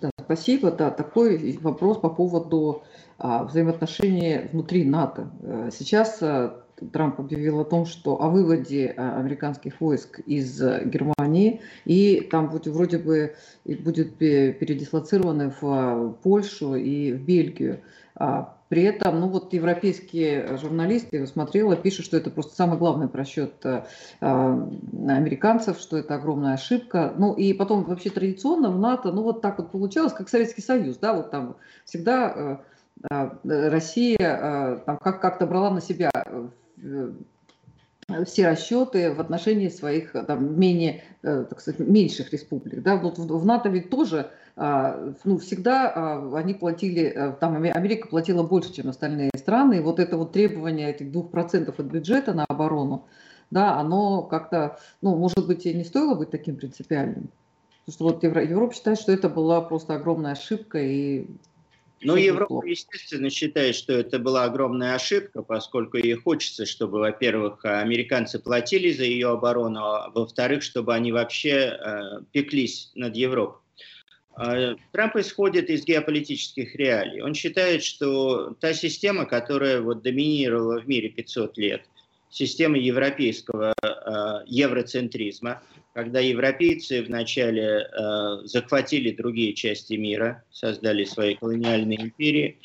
Да, 0.00 0.10
спасибо. 0.22 0.70
Да, 0.70 0.90
такой 0.90 1.58
вопрос 1.58 1.98
по 1.98 2.08
поводу 2.08 2.82
а, 3.18 3.44
взаимоотношений 3.44 4.48
внутри 4.52 4.84
НАТО. 4.84 5.30
Э, 5.42 5.70
сейчас 5.72 6.22
а, 6.22 6.64
Трамп 6.92 7.20
объявил 7.20 7.60
о 7.60 7.64
том, 7.64 7.86
что 7.86 8.22
о 8.22 8.28
выводе 8.28 8.94
а, 8.96 9.18
американских 9.18 9.80
войск 9.80 10.20
из 10.20 10.60
э, 10.62 10.82
Германии, 10.84 11.60
и 11.84 12.20
там 12.30 12.50
будет, 12.50 12.66
вроде 12.68 12.98
бы 12.98 13.34
будет 13.64 14.16
передислоцированы 14.16 15.50
в 15.60 15.64
а, 15.64 16.14
Польшу 16.22 16.74
и 16.74 17.12
в 17.12 17.22
Бельгию. 17.22 17.80
А 18.14 18.56
при 18.68 18.82
этом, 18.82 19.20
ну 19.20 19.28
вот 19.28 19.52
европейские 19.52 20.58
журналисты, 20.58 21.18
я 21.18 21.26
смотрела, 21.26 21.76
пишут, 21.76 22.04
что 22.04 22.16
это 22.16 22.30
просто 22.30 22.54
самый 22.54 22.76
главный 22.76 23.08
просчет 23.08 23.54
э, 23.64 23.82
американцев, 24.20 25.78
что 25.78 25.96
это 25.96 26.16
огромная 26.16 26.54
ошибка. 26.54 27.14
Ну 27.16 27.32
и 27.32 27.52
потом 27.54 27.84
вообще 27.84 28.10
традиционно 28.10 28.70
в 28.70 28.78
НАТО, 28.78 29.12
ну 29.12 29.22
вот 29.22 29.40
так 29.40 29.58
вот 29.58 29.70
получалось, 29.70 30.12
как 30.12 30.28
Советский 30.28 30.62
Союз, 30.62 30.98
да, 30.98 31.14
вот 31.14 31.30
там 31.30 31.56
всегда 31.84 32.60
Россия 33.44 34.82
там 34.84 34.98
как- 34.98 35.20
как-то 35.20 35.46
брала 35.46 35.70
на 35.70 35.80
себя 35.80 36.10
Э, 36.28 36.48
все 38.26 38.48
расчеты 38.48 39.12
в 39.12 39.20
отношении 39.20 39.68
своих 39.68 40.12
там, 40.12 40.58
менее, 40.58 41.02
э, 41.22 41.44
так 41.48 41.60
сказать, 41.60 41.80
меньших 41.80 42.32
республик. 42.32 42.82
Да? 42.82 42.96
Вот 42.96 43.18
в, 43.18 43.44
НАТО 43.44 43.68
ведь 43.68 43.90
тоже 43.90 44.30
а, 44.56 45.14
ну, 45.24 45.38
всегда 45.38 45.92
а, 45.94 46.36
они 46.36 46.54
платили, 46.54 47.04
э, 47.04 47.32
там 47.38 47.54
Америка 47.54 48.08
платила 48.08 48.42
больше, 48.42 48.72
чем 48.72 48.88
остальные 48.88 49.30
страны, 49.36 49.74
и 49.74 49.80
вот 49.80 50.00
это 50.00 50.16
вот 50.16 50.32
требование 50.32 50.90
этих 50.90 51.12
двух 51.12 51.30
процентов 51.30 51.78
от 51.78 51.86
бюджета 51.86 52.32
на 52.34 52.44
оборону, 52.46 53.06
да, 53.50 53.78
оно 53.78 54.22
как-то, 54.22 54.78
ну, 55.00 55.14
может 55.14 55.46
быть, 55.46 55.64
и 55.66 55.74
не 55.74 55.84
стоило 55.84 56.14
быть 56.14 56.30
таким 56.30 56.56
принципиальным. 56.56 57.30
Потому 57.86 58.16
что 58.16 58.30
вот 58.30 58.42
Европа 58.42 58.74
считает, 58.74 58.98
что 58.98 59.12
это 59.12 59.28
была 59.28 59.60
просто 59.60 59.94
огромная 59.94 60.32
ошибка, 60.32 60.78
и 60.78 61.26
ну, 62.00 62.16
Европа, 62.16 62.64
естественно, 62.66 63.30
считает, 63.30 63.74
что 63.74 63.92
это 63.92 64.18
была 64.18 64.44
огромная 64.44 64.94
ошибка, 64.94 65.42
поскольку 65.42 65.96
ей 65.96 66.14
хочется, 66.14 66.66
чтобы, 66.66 66.98
во-первых, 66.98 67.64
американцы 67.64 68.38
платили 68.38 68.92
за 68.92 69.04
ее 69.04 69.30
оборону, 69.30 69.80
а 69.80 70.10
во-вторых, 70.14 70.62
чтобы 70.62 70.94
они 70.94 71.12
вообще 71.12 71.50
э, 71.50 72.20
пеклись 72.32 72.90
над 72.94 73.16
Европой. 73.16 73.60
Э, 74.38 74.76
Трамп 74.92 75.16
исходит 75.16 75.70
из 75.70 75.84
геополитических 75.84 76.74
реалий. 76.76 77.20
Он 77.20 77.34
считает, 77.34 77.82
что 77.82 78.54
та 78.60 78.72
система, 78.72 79.26
которая 79.26 79.80
вот 79.80 80.02
доминировала 80.02 80.80
в 80.80 80.88
мире 80.88 81.08
500 81.08 81.58
лет, 81.58 81.82
система 82.30 82.78
европейского 82.78 83.74
э, 83.82 83.86
евроцентризма, 84.46 85.62
когда 85.94 86.20
европейцы 86.20 87.02
вначале 87.02 87.62
э, 87.62 88.38
захватили 88.44 89.10
другие 89.10 89.54
части 89.54 89.94
мира, 89.94 90.44
создали 90.50 91.04
свои 91.04 91.34
колониальные 91.34 92.02
империи 92.02 92.58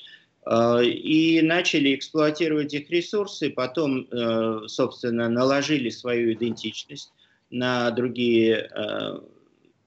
э, 0.45 0.85
и 0.85 1.41
начали 1.41 1.95
эксплуатировать 1.95 2.73
их 2.73 2.89
ресурсы, 2.89 3.49
потом, 3.49 4.07
э, 4.11 4.67
собственно, 4.67 5.29
наложили 5.29 5.89
свою 5.89 6.33
идентичность 6.33 7.11
на 7.49 7.91
другие 7.91 8.69
э, 8.75 9.19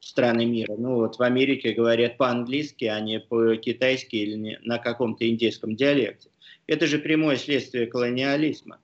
страны 0.00 0.46
мира. 0.46 0.74
Ну 0.78 0.96
вот 0.96 1.16
в 1.16 1.22
Америке 1.22 1.72
говорят 1.72 2.16
по-английски, 2.16 2.84
а 2.84 3.00
не 3.00 3.20
по-китайски 3.20 4.16
или 4.16 4.34
не, 4.34 4.58
на 4.62 4.78
каком-то 4.78 5.28
индийском 5.28 5.76
диалекте. 5.76 6.30
Это 6.66 6.86
же 6.86 6.98
прямое 6.98 7.36
следствие 7.36 7.86
колониализма. 7.86 8.76
А, 8.76 8.80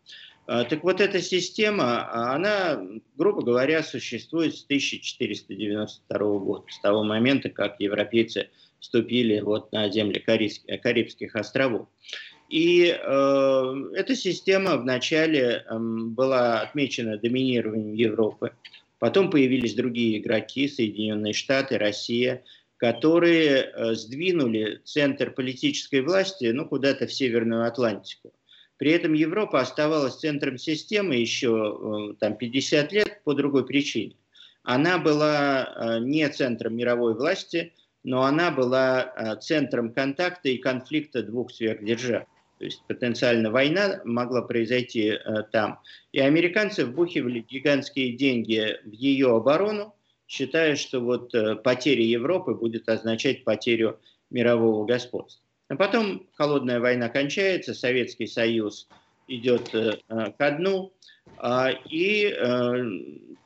так 0.47 0.83
вот 0.83 1.01
эта 1.01 1.21
система, 1.21 2.03
а, 2.03 2.35
она, 2.35 2.83
грубо 3.17 3.43
говоря, 3.43 3.83
существует 3.83 4.57
с 4.57 4.65
1492 4.65 6.39
года, 6.39 6.65
с 6.69 6.81
того 6.81 7.05
момента, 7.05 7.49
как 7.49 7.77
европейцы 7.79 8.49
вступили 8.81 9.41
вот 9.41 9.71
на 9.73 9.89
земли 9.89 10.19
Карибских, 10.19 10.81
Карибских 10.81 11.37
островов. 11.37 11.89
И 12.53 12.85
э, 12.85 13.75
эта 13.95 14.15
система 14.15 14.77
вначале 14.77 15.65
э, 15.65 15.79
была 15.79 16.61
отмечена 16.61 17.17
доминированием 17.17 17.95
Европы, 17.95 18.53
потом 18.99 19.31
появились 19.31 19.75
другие 19.75 20.19
игроки, 20.19 20.69
Соединенные 20.69 21.33
Штаты, 21.33 21.79
Россия, 21.79 22.45
которые 22.77 23.63
э, 23.63 23.95
сдвинули 23.95 24.83
центр 24.85 25.31
политической 25.31 26.03
власти 26.03 26.47
ну, 26.47 26.67
куда-то 26.67 27.07
в 27.07 27.13
Северную 27.15 27.67
Атлантику. 27.67 28.35
При 28.83 28.91
этом 28.91 29.13
Европа 29.13 29.61
оставалась 29.61 30.17
центром 30.17 30.59
системы 30.59 31.15
еще 31.15 32.11
э, 32.11 32.15
там, 32.19 32.37
50 32.37 32.91
лет 32.91 33.23
по 33.23 33.33
другой 33.33 33.65
причине. 33.65 34.17
Она 34.65 34.99
была 34.99 35.63
э, 35.63 35.99
не 36.01 36.29
центром 36.29 36.75
мировой 36.75 37.15
власти, 37.15 37.75
но 38.03 38.25
она 38.25 38.51
была 38.51 39.05
э, 39.05 39.37
центром 39.41 39.93
контакта 39.93 40.49
и 40.49 40.59
конфликта 40.59 41.23
двух 41.23 41.53
сверхдержав. 41.53 42.25
То 42.59 42.65
есть 42.65 42.83
потенциально 42.89 43.53
война 43.53 44.01
могла 44.05 44.43
произойти 44.43 45.17
там. 45.53 45.79
И 46.11 46.19
американцы 46.19 46.85
вбухивали 46.85 47.39
гигантские 47.39 48.17
деньги 48.17 48.81
в 48.85 48.91
ее 48.91 49.37
оборону, 49.37 49.95
считая, 50.27 50.75
что 50.75 50.99
вот 50.99 51.33
потеря 51.63 52.03
Европы 52.03 52.55
будет 52.55 52.89
означать 52.89 53.45
потерю 53.45 54.01
мирового 54.31 54.85
господства. 54.87 55.42
А 55.73 55.77
потом 55.77 56.27
холодная 56.35 56.81
война 56.81 57.09
кончается, 57.09 57.73
Советский 57.73 58.27
Союз 58.27 58.89
идет 59.27 59.75
э, 59.75 59.93
ко 60.37 60.51
дну, 60.51 60.93
э, 61.43 61.69
и 61.89 62.27
э, 62.27 62.85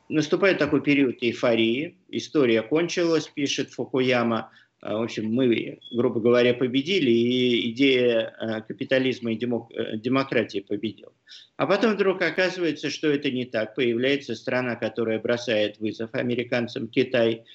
наступает 0.09 0.59
такой 0.59 0.83
период 0.83 1.23
эйфории. 1.23 1.97
История 2.09 2.63
кончилась, 2.63 3.29
пишет 3.29 3.71
Фукуяма. 3.71 4.51
Э, 4.83 4.95
в 4.95 5.03
общем, 5.03 5.33
мы, 5.33 5.79
грубо 5.93 6.19
говоря, 6.19 6.53
победили, 6.53 7.13
и 7.13 7.71
идея 7.71 8.35
э, 8.41 8.61
капитализма 8.63 9.31
и 9.31 9.37
демок, 9.37 9.71
э, 9.71 9.97
демократии 9.97 10.59
победила. 10.67 11.13
А 11.57 11.69
потом 11.69 11.95
вдруг 11.95 12.23
оказывается, 12.23 12.91
что 12.91 13.09
это 13.09 13.31
не 13.31 13.45
так. 13.45 13.77
Появляется 13.77 14.35
страна, 14.35 14.75
которая 14.75 15.21
бросает 15.21 15.79
вызов 15.79 16.13
американцам, 16.13 16.89
Китай– 16.89 17.45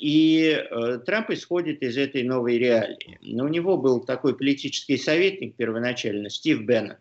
и 0.00 0.58
э, 0.58 0.98
Трамп 1.04 1.30
исходит 1.30 1.82
из 1.82 1.98
этой 1.98 2.22
новой 2.22 2.58
реалии. 2.58 3.18
Но 3.20 3.44
у 3.44 3.48
него 3.48 3.76
был 3.76 4.00
такой 4.00 4.36
политический 4.36 4.96
советник 4.96 5.56
первоначально, 5.56 6.30
Стив 6.30 6.62
Беннет, 6.62 6.98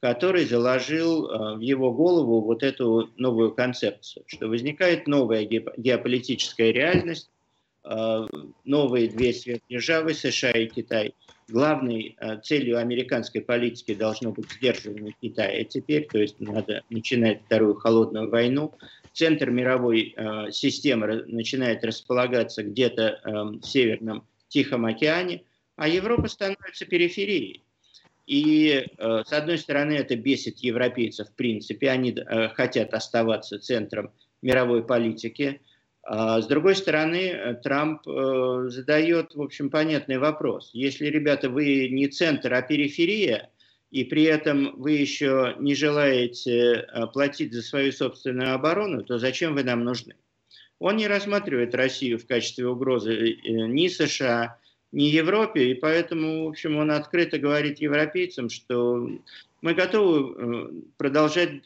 который 0.00 0.44
заложил 0.44 1.28
э, 1.28 1.56
в 1.56 1.60
его 1.60 1.92
голову 1.92 2.40
вот 2.40 2.64
эту 2.64 3.10
новую 3.16 3.52
концепцию, 3.52 4.24
что 4.26 4.48
возникает 4.48 5.06
новая 5.06 5.44
геополитическая 5.44 6.72
реальность, 6.72 7.30
э, 7.84 8.26
новые 8.64 9.08
две 9.08 9.32
сверхдержавы, 9.32 10.14
США 10.14 10.52
и 10.52 10.66
Китай. 10.66 11.14
Главной 11.52 12.16
целью 12.42 12.78
американской 12.78 13.40
политики 13.40 13.94
должно 13.94 14.32
быть 14.32 14.50
сдерживание 14.50 15.14
Китая 15.20 15.64
теперь, 15.64 16.08
то 16.10 16.18
есть 16.18 16.40
надо 16.40 16.82
начинать 16.90 17.42
вторую 17.44 17.74
холодную 17.74 18.30
войну, 18.30 18.74
центр 19.12 19.50
мировой 19.50 20.14
э, 20.16 20.50
системы 20.50 21.24
начинает 21.26 21.84
располагаться 21.84 22.62
где-то 22.62 23.02
э, 23.02 23.30
в 23.30 23.62
Северном 23.62 24.26
Тихом 24.48 24.86
океане, 24.86 25.44
а 25.76 25.88
Европа 25.88 26.28
становится 26.28 26.86
периферией. 26.86 27.62
И, 28.26 28.86
э, 28.98 29.22
с 29.26 29.32
одной 29.32 29.58
стороны, 29.58 29.92
это 29.92 30.16
бесит 30.16 30.58
европейцев 30.60 31.28
в 31.28 31.34
принципе, 31.34 31.90
они 31.90 32.12
э, 32.12 32.48
хотят 32.50 32.94
оставаться 32.94 33.58
центром 33.58 34.12
мировой 34.42 34.84
политики. 34.84 35.60
А 36.04 36.40
с 36.40 36.46
другой 36.46 36.74
стороны, 36.74 37.60
Трамп 37.62 38.06
э, 38.08 38.64
задает, 38.68 39.34
в 39.34 39.42
общем, 39.42 39.70
понятный 39.70 40.18
вопрос. 40.18 40.70
Если, 40.72 41.06
ребята, 41.06 41.48
вы 41.48 41.88
не 41.88 42.08
центр, 42.08 42.52
а 42.54 42.62
периферия, 42.62 43.50
и 43.92 44.04
при 44.04 44.24
этом 44.24 44.74
вы 44.80 44.92
еще 44.92 45.54
не 45.60 45.74
желаете 45.74 46.86
э, 46.92 47.06
платить 47.12 47.52
за 47.52 47.62
свою 47.62 47.92
собственную 47.92 48.54
оборону, 48.54 49.04
то 49.04 49.18
зачем 49.18 49.54
вы 49.54 49.62
нам 49.62 49.84
нужны? 49.84 50.14
Он 50.80 50.96
не 50.96 51.06
рассматривает 51.06 51.76
Россию 51.76 52.18
в 52.18 52.26
качестве 52.26 52.66
угрозы 52.66 53.14
э, 53.14 53.50
ни 53.68 53.86
США, 53.86 54.58
ни 54.90 55.04
Европе, 55.04 55.70
и 55.70 55.74
поэтому, 55.74 56.46
в 56.46 56.48
общем, 56.48 56.78
он 56.78 56.90
открыто 56.90 57.38
говорит 57.38 57.80
европейцам, 57.80 58.48
что 58.50 59.08
мы 59.62 59.74
готовы 59.74 60.34
э, 60.34 60.70
продолжать 60.98 61.64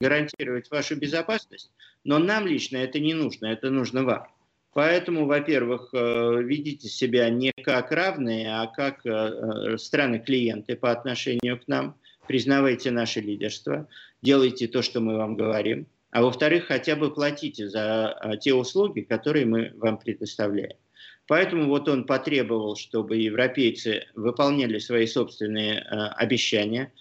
гарантировать 0.00 0.70
вашу 0.70 0.96
безопасность, 0.96 1.72
но 2.04 2.18
нам 2.18 2.46
лично 2.46 2.76
это 2.76 3.00
не 3.00 3.14
нужно, 3.14 3.46
это 3.46 3.70
нужно 3.70 4.04
вам. 4.04 4.28
Поэтому, 4.72 5.26
во-первых, 5.26 5.90
э, 5.92 6.42
ведите 6.42 6.88
себя 6.88 7.28
не 7.28 7.52
как 7.64 7.90
равные, 7.90 8.54
а 8.54 8.66
как 8.68 9.04
э, 9.04 9.10
э, 9.10 9.78
страны-клиенты 9.78 10.76
по 10.76 10.92
отношению 10.92 11.58
к 11.58 11.66
нам. 11.66 11.96
Признавайте 12.28 12.92
наше 12.92 13.20
лидерство, 13.20 13.88
делайте 14.22 14.68
то, 14.68 14.82
что 14.82 15.00
мы 15.00 15.16
вам 15.16 15.34
говорим. 15.34 15.86
А 16.12 16.22
во-вторых, 16.22 16.66
хотя 16.66 16.94
бы 16.94 17.12
платите 17.12 17.68
за 17.68 18.38
те 18.40 18.54
услуги, 18.54 19.00
которые 19.00 19.46
мы 19.46 19.72
вам 19.76 19.98
предоставляем. 19.98 20.76
Поэтому 21.26 21.66
вот 21.66 21.88
он 21.88 22.04
потребовал, 22.04 22.76
чтобы 22.76 23.16
европейцы 23.16 24.06
выполняли 24.14 24.78
свои 24.78 25.06
собственные 25.06 25.80
обещания, 25.80 26.92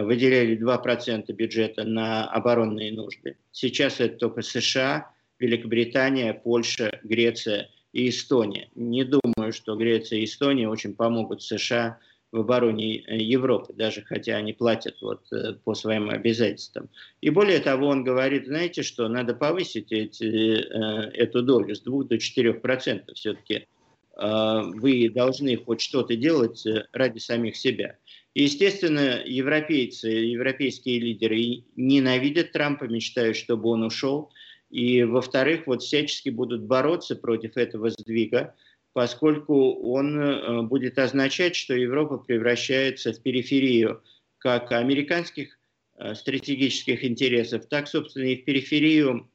выделяли 0.00 0.56
2% 0.56 1.32
бюджета 1.32 1.84
на 1.84 2.26
оборонные 2.26 2.92
нужды. 2.92 3.36
Сейчас 3.50 4.00
это 4.00 4.16
только 4.16 4.42
США– 4.42 5.10
Великобритания, 5.42 6.32
Польша, 6.34 7.00
Греция 7.02 7.68
и 7.92 8.08
Эстония. 8.08 8.68
Не 8.76 9.04
думаю, 9.04 9.52
что 9.52 9.74
Греция 9.74 10.20
и 10.20 10.24
Эстония 10.24 10.68
очень 10.68 10.94
помогут 10.94 11.42
США 11.42 11.98
в 12.30 12.38
обороне 12.38 12.98
э, 12.98 13.16
Европы, 13.16 13.72
даже 13.74 14.02
хотя 14.02 14.36
они 14.36 14.52
платят 14.52 14.96
вот 15.02 15.20
э, 15.32 15.54
по 15.64 15.74
своим 15.74 16.10
обязательствам. 16.10 16.88
И 17.20 17.30
более 17.30 17.58
того, 17.58 17.88
он 17.88 18.04
говорит, 18.04 18.46
знаете 18.46 18.84
что, 18.84 19.08
надо 19.08 19.34
повысить 19.34 19.90
эти, 19.90 20.24
э, 20.24 21.10
эту 21.10 21.42
долю 21.42 21.74
с 21.74 21.80
2 21.80 22.04
до 22.04 22.18
4 22.18 22.54
процентов. 22.54 23.16
Все-таки 23.16 23.66
вы 24.14 25.08
должны 25.08 25.56
хоть 25.56 25.80
что-то 25.80 26.14
делать 26.16 26.62
ради 26.92 27.18
самих 27.18 27.56
себя. 27.56 27.96
И, 28.34 28.44
естественно, 28.44 29.22
европейцы, 29.24 30.08
европейские 30.08 31.00
лидеры 31.00 31.64
ненавидят 31.76 32.52
Трампа, 32.52 32.84
мечтают, 32.84 33.36
чтобы 33.36 33.68
он 33.68 33.82
ушел. 33.82 34.30
И, 34.70 35.02
во-вторых, 35.02 35.66
вот 35.66 35.82
всячески 35.82 36.30
будут 36.30 36.62
бороться 36.62 37.14
против 37.14 37.58
этого 37.58 37.90
сдвига, 37.90 38.54
поскольку 38.94 39.74
он 39.74 40.18
э, 40.18 40.62
будет 40.62 40.98
означать, 40.98 41.56
что 41.56 41.74
Европа 41.74 42.16
превращается 42.16 43.12
в 43.12 43.20
периферию 43.20 44.02
как 44.38 44.72
американских 44.72 45.58
э, 45.96 46.14
стратегических 46.14 47.04
интересов, 47.04 47.66
так, 47.66 47.86
собственно, 47.86 48.24
и 48.24 48.36
в 48.36 48.44
периферию 48.46 49.30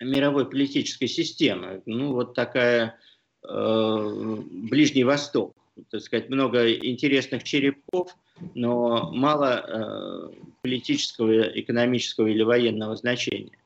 мировой 0.00 0.48
политической 0.48 1.06
системы. 1.06 1.82
Ну, 1.84 2.12
вот 2.12 2.34
такая 2.34 2.98
э, 3.46 4.36
Ближний 4.70 5.04
Восток. 5.04 5.51
Так 5.90 6.02
сказать, 6.02 6.28
много 6.28 6.72
интересных 6.74 7.44
черепов, 7.44 8.14
но 8.54 9.10
мало 9.12 9.64
э, 9.66 10.52
политического, 10.62 11.42
экономического 11.58 12.26
или 12.26 12.42
военного 12.42 12.94
значения. 12.96 13.58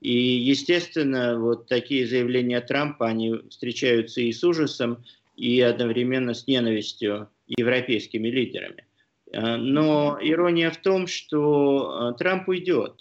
И, 0.00 0.12
естественно, 0.12 1.38
вот 1.38 1.66
такие 1.66 2.06
заявления 2.06 2.60
Трампа, 2.60 3.06
они 3.06 3.40
встречаются 3.48 4.20
и 4.20 4.32
с 4.32 4.44
ужасом, 4.44 5.02
и 5.36 5.60
одновременно 5.60 6.34
с 6.34 6.46
ненавистью 6.46 7.28
европейскими 7.48 8.28
лидерами. 8.28 8.84
Э, 9.32 9.56
но 9.56 10.18
ирония 10.20 10.70
в 10.70 10.76
том, 10.78 11.06
что 11.06 12.12
э, 12.12 12.18
Трамп 12.18 12.48
уйдет. 12.48 12.94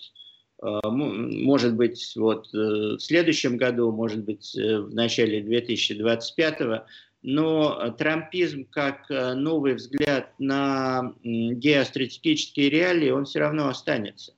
Э, 0.61 0.79
может 0.89 1.75
быть, 1.75 2.13
вот 2.15 2.47
в 2.51 2.99
следующем 2.99 3.57
году, 3.57 3.91
может 3.91 4.23
быть, 4.23 4.53
в 4.55 4.93
начале 4.93 5.41
2025 5.41 6.61
но 7.23 7.89
трампизм 7.97 8.65
как 8.69 9.09
новый 9.09 9.73
взгляд 9.75 10.33
на 10.39 11.13
геостратегические 11.23 12.69
реалии, 12.69 13.09
он 13.09 13.25
все 13.25 13.39
равно 13.39 13.69
останется. 13.69 14.33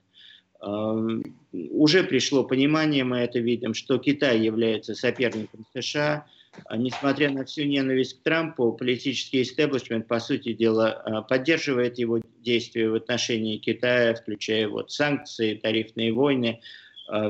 Уже 0.62 2.04
пришло 2.04 2.44
понимание, 2.44 3.04
мы 3.04 3.18
это 3.18 3.40
видим, 3.40 3.74
что 3.74 3.98
Китай 3.98 4.40
является 4.40 4.96
соперником 4.96 5.66
США. 5.76 6.26
Несмотря 6.74 7.32
на 7.32 7.44
всю 7.44 7.66
ненависть 7.66 8.20
к 8.20 8.24
Трампу, 8.24 8.72
политический 8.72 9.42
истеблишмент, 9.42 10.08
по 10.08 10.20
сути 10.20 10.54
дела, 10.54 11.26
поддерживает 11.28 12.00
его 12.00 12.22
действия 12.40 12.90
в 12.90 12.96
отношении 12.96 13.58
Китая, 13.58 14.16
включая 14.16 14.70
вот 14.70 14.90
санкции, 14.90 15.56
тарифные 15.56 16.14
войны, 16.14 16.62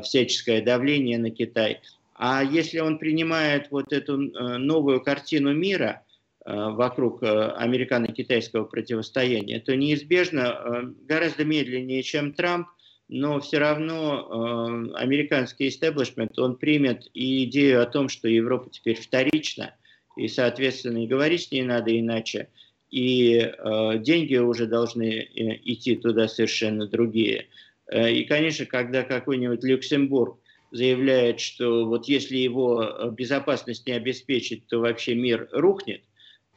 всяческое 0.03 0.61
давление 0.61 1.17
на 1.17 1.31
Китай. 1.31 1.81
А 2.15 2.43
если 2.43 2.79
он 2.79 2.97
принимает 2.97 3.69
вот 3.71 3.91
эту 3.91 4.17
новую 4.17 5.01
картину 5.01 5.53
мира 5.53 6.03
вокруг 6.45 7.21
американо-китайского 7.23 8.63
противостояния, 8.65 9.59
то 9.59 9.75
неизбежно 9.75 10.93
гораздо 11.07 11.43
медленнее, 11.43 12.03
чем 12.03 12.33
Трамп, 12.33 12.67
но 13.07 13.39
все 13.39 13.59
равно 13.59 14.89
э, 14.89 14.95
американский 14.95 15.67
истеблишмент, 15.67 16.37
он 16.39 16.55
примет 16.57 17.07
и 17.13 17.43
идею 17.43 17.81
о 17.81 17.85
том, 17.85 18.09
что 18.09 18.27
Европа 18.27 18.69
теперь 18.71 18.99
вторична, 18.99 19.75
и, 20.17 20.27
соответственно, 20.27 21.03
и 21.03 21.07
говорить 21.07 21.43
с 21.43 21.51
ней 21.51 21.61
надо 21.61 21.97
иначе, 21.97 22.49
и 22.89 23.37
э, 23.37 23.97
деньги 23.99 24.37
уже 24.37 24.65
должны 24.65 25.03
э, 25.03 25.27
идти 25.63 25.95
туда 25.95 26.27
совершенно 26.27 26.87
другие. 26.87 27.47
Э, 27.91 28.11
и, 28.11 28.23
конечно, 28.25 28.65
когда 28.65 29.03
какой-нибудь 29.03 29.63
Люксембург 29.63 30.39
заявляет, 30.71 31.39
что 31.39 31.85
вот 31.85 32.07
если 32.07 32.37
его 32.37 32.83
э, 32.83 33.11
безопасность 33.11 33.87
не 33.87 33.93
обеспечить, 33.93 34.67
то 34.67 34.79
вообще 34.79 35.15
мир 35.15 35.47
рухнет, 35.51 36.01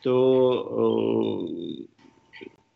то 0.03 1.47
э, 1.49 1.85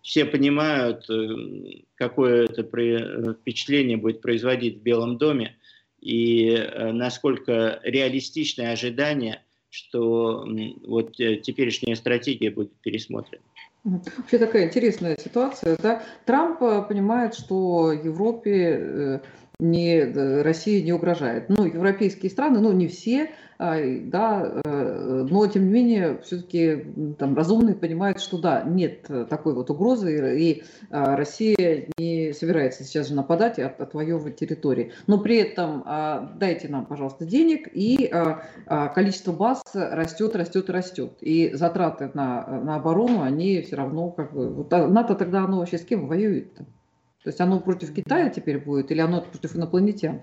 все 0.02 0.24
понимают, 0.24 1.08
э, 1.08 1.82
какое 1.94 2.44
это 2.44 2.62
э, 2.62 3.34
впечатление 3.34 3.96
будет 3.96 4.20
производить 4.20 4.78
в 4.78 4.82
Белом 4.82 5.16
доме 5.16 5.56
и 6.00 6.50
э, 6.50 6.92
насколько 6.92 7.80
реалистичное 7.84 8.72
ожидание, 8.72 9.42
что 9.70 10.46
вот 10.86 11.16
теперешняя 11.16 11.94
стратегия 11.94 12.50
будет 12.50 12.72
пересмотрена. 12.82 13.42
Вообще 13.84 14.38
такая 14.38 14.66
интересная 14.66 15.16
ситуация. 15.16 15.78
Да? 15.82 16.02
Трамп 16.26 16.58
понимает, 16.88 17.34
что 17.34 17.90
Европе 17.92 19.22
не, 19.62 20.42
Россия 20.42 20.82
не 20.82 20.92
угрожает. 20.92 21.48
Ну, 21.48 21.64
европейские 21.64 22.30
страны, 22.30 22.60
ну, 22.60 22.72
не 22.72 22.88
все, 22.88 23.30
а, 23.58 23.76
да, 24.06 24.60
э, 24.64 25.26
но 25.30 25.46
тем 25.46 25.66
не 25.66 25.72
менее 25.72 26.20
все-таки 26.24 26.84
там 27.16 27.36
разумные 27.36 27.76
понимают, 27.76 28.20
что 28.20 28.38
да, 28.38 28.64
нет 28.64 29.06
такой 29.30 29.54
вот 29.54 29.70
угрозы, 29.70 30.36
и 30.36 30.64
а, 30.90 31.14
Россия 31.16 31.86
не 31.96 32.32
собирается 32.32 32.82
сейчас 32.82 33.08
же 33.08 33.14
нападать 33.14 33.60
и 33.60 33.62
отвоевывать 33.62 34.34
территории. 34.34 34.90
Но 35.06 35.18
при 35.18 35.36
этом 35.36 35.84
а, 35.86 36.32
дайте 36.40 36.68
нам, 36.68 36.86
пожалуйста, 36.86 37.24
денег, 37.24 37.68
и 37.72 38.10
количество 38.94 39.32
баз 39.32 39.62
растет, 39.74 40.34
растет 40.34 40.68
растет. 40.68 41.18
И 41.20 41.52
затраты 41.54 42.10
на, 42.14 42.44
на 42.64 42.76
оборону, 42.76 43.22
они 43.22 43.62
все 43.62 43.76
равно 43.76 44.10
как 44.10 44.32
бы... 44.32 44.52
Вот 44.52 44.72
НАТО 44.72 45.14
тогда 45.14 45.44
оно 45.44 45.58
вообще 45.58 45.78
с 45.78 45.84
кем 45.84 46.08
воюет? 46.08 46.58
-то? 47.22 47.30
Есть 47.30 47.40
оно 47.40 47.60
против 47.60 47.94
Китая 47.94 48.30
теперь 48.30 48.58
будет 48.58 48.90
или 48.90 49.00
оно 49.00 49.22
против 49.22 49.56
инопланетян? 49.56 50.20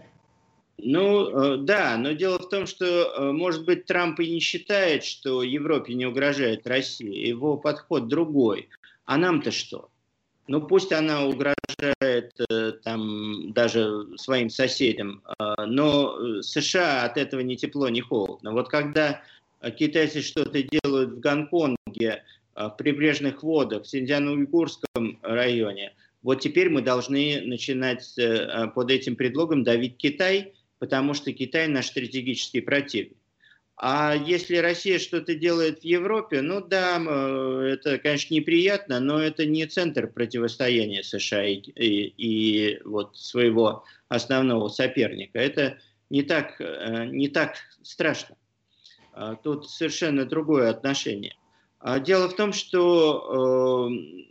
Ну, 0.82 1.30
э, 1.30 1.58
да, 1.58 1.98
но 1.98 2.14
дело 2.14 2.40
в 2.40 2.50
том, 2.50 2.66
что, 2.66 2.86
э, 2.86 3.32
может 3.32 3.66
быть, 3.66 3.86
Трамп 3.86 4.20
и 4.22 4.32
не 4.32 4.40
считает, 4.40 5.04
что 5.04 5.44
Европе 5.44 5.94
не 5.94 6.06
угрожает 6.06 6.68
Россия. 6.68 7.28
Его 7.28 7.58
подход 7.58 8.08
другой. 8.08 8.70
А 9.06 9.18
нам-то 9.18 9.52
что? 9.52 9.90
Ну, 10.48 10.62
пусть 10.62 10.92
она 10.92 11.26
угрожает 11.26 12.34
э, 12.50 12.72
там 12.84 13.52
даже 13.54 14.18
своим 14.18 14.50
соседям, 14.50 15.22
но 15.60 16.42
США 16.42 17.04
от 17.04 17.18
этого 17.18 17.42
ни 17.42 17.56
тепло, 17.56 17.90
ни 17.90 18.02
холодно. 18.02 18.52
Вот 18.54 18.70
когда 18.70 19.22
китайцы 19.78 20.22
что-то 20.22 20.64
делают 20.64 21.12
в 21.12 21.20
Гонконге, 21.20 22.24
в 22.56 22.76
прибрежных 22.78 23.44
водах, 23.44 23.84
в 23.84 23.88
Синьцзян-Уйгурском 23.88 25.20
районе, 25.22 25.94
вот 26.22 26.42
теперь 26.42 26.70
мы 26.70 26.82
должны 26.82 27.42
начинать 27.42 28.16
под 28.76 28.92
этим 28.92 29.16
предлогом 29.16 29.64
давить 29.64 29.98
Китай– 29.98 30.54
потому 30.80 31.14
что 31.14 31.32
Китай 31.32 31.68
наш 31.68 31.88
стратегический 31.88 32.62
противник. 32.62 33.18
А 33.82 34.14
если 34.14 34.58
Россия 34.58 35.00
что-то 35.00 35.36
делает 35.36 35.80
в 35.80 35.84
Европе, 35.86 36.42
ну 36.42 36.60
да, 36.60 36.98
это, 36.98 37.98
конечно, 37.98 38.34
неприятно, 38.34 39.00
но 39.00 39.22
это 39.22 39.46
не 39.46 39.66
центр 39.68 40.08
противостояния 40.08 41.02
США 41.02 41.46
и, 41.46 41.56
и, 41.56 42.08
и 42.18 42.84
вот 42.84 43.16
своего 43.16 43.86
основного 44.10 44.68
соперника. 44.68 45.40
Это 45.40 45.78
не 46.10 46.24
так, 46.24 46.60
э, 46.60 47.06
не 47.06 47.30
так 47.30 47.56
страшно. 47.82 48.36
А, 49.14 49.36
тут 49.36 49.70
совершенно 49.70 50.26
другое 50.26 50.70
отношение. 50.70 51.38
А 51.80 52.02
дело 52.02 52.28
в 52.28 52.36
том, 52.36 52.52
что 52.52 53.90
э, 53.90 54.28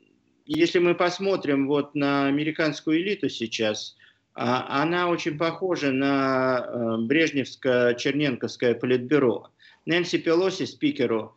если 0.57 0.79
мы 0.79 0.95
посмотрим 0.95 1.69
вот 1.69 1.95
на 1.95 2.27
американскую 2.27 2.99
элиту 2.99 3.29
сейчас, 3.29 3.97
а, 4.35 4.83
она 4.83 5.09
очень 5.09 5.37
похожа 5.37 5.91
на 5.91 6.65
э, 6.67 6.97
Брежневско-Черненковское 7.07 8.75
политбюро. 8.75 9.49
Нэнси 9.87 10.19
Пелоси, 10.19 10.65
спикеру 10.65 11.37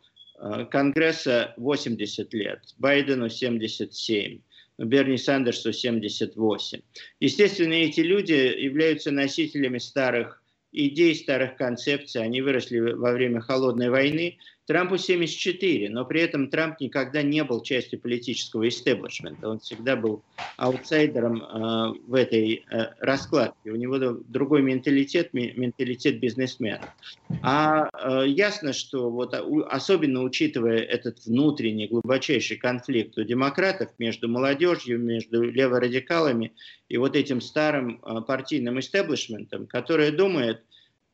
Конгресса, 0.70 1.54
80 1.56 2.34
лет, 2.34 2.60
Байдену 2.78 3.28
77. 3.28 4.40
Берни 4.78 5.16
Сандерсу 5.16 5.72
78. 5.72 6.80
Естественно, 7.20 7.74
эти 7.74 8.00
люди 8.00 8.32
являются 8.32 9.10
носителями 9.10 9.78
старых 9.78 10.42
идей, 10.72 11.14
старых 11.14 11.56
концепций. 11.56 12.22
Они 12.22 12.40
выросли 12.40 12.78
во 12.78 13.12
время 13.12 13.40
холодной 13.40 13.90
войны, 13.90 14.38
Трампу 14.66 14.96
74, 14.96 15.90
но 15.90 16.04
при 16.04 16.20
этом 16.20 16.48
Трамп 16.48 16.80
никогда 16.80 17.22
не 17.22 17.42
был 17.42 17.62
частью 17.62 17.98
политического 17.98 18.68
истеблишмента. 18.68 19.48
Он 19.48 19.58
всегда 19.58 19.96
был 19.96 20.22
аутсайдером 20.56 21.42
э, 21.42 21.98
в 22.06 22.14
этой 22.14 22.64
э, 22.70 22.86
раскладке. 23.00 23.72
У 23.72 23.76
него 23.76 23.98
другой 23.98 24.62
менталитет, 24.62 25.34
менталитет 25.34 26.20
бизнесмена. 26.20 26.94
А 27.42 27.88
э, 27.92 28.28
ясно, 28.28 28.72
что 28.72 29.10
вот, 29.10 29.34
особенно 29.68 30.22
учитывая 30.22 30.78
этот 30.78 31.24
внутренний 31.26 31.88
глубочайший 31.88 32.56
конфликт 32.56 33.18
у 33.18 33.24
демократов 33.24 33.90
между 33.98 34.28
молодежью, 34.28 35.00
между 35.00 35.42
леворадикалами 35.42 36.52
и 36.88 36.98
вот 36.98 37.16
этим 37.16 37.40
старым 37.40 38.00
э, 38.04 38.20
партийным 38.20 38.78
истеблишментом, 38.78 39.66
который 39.66 40.12
думает, 40.12 40.62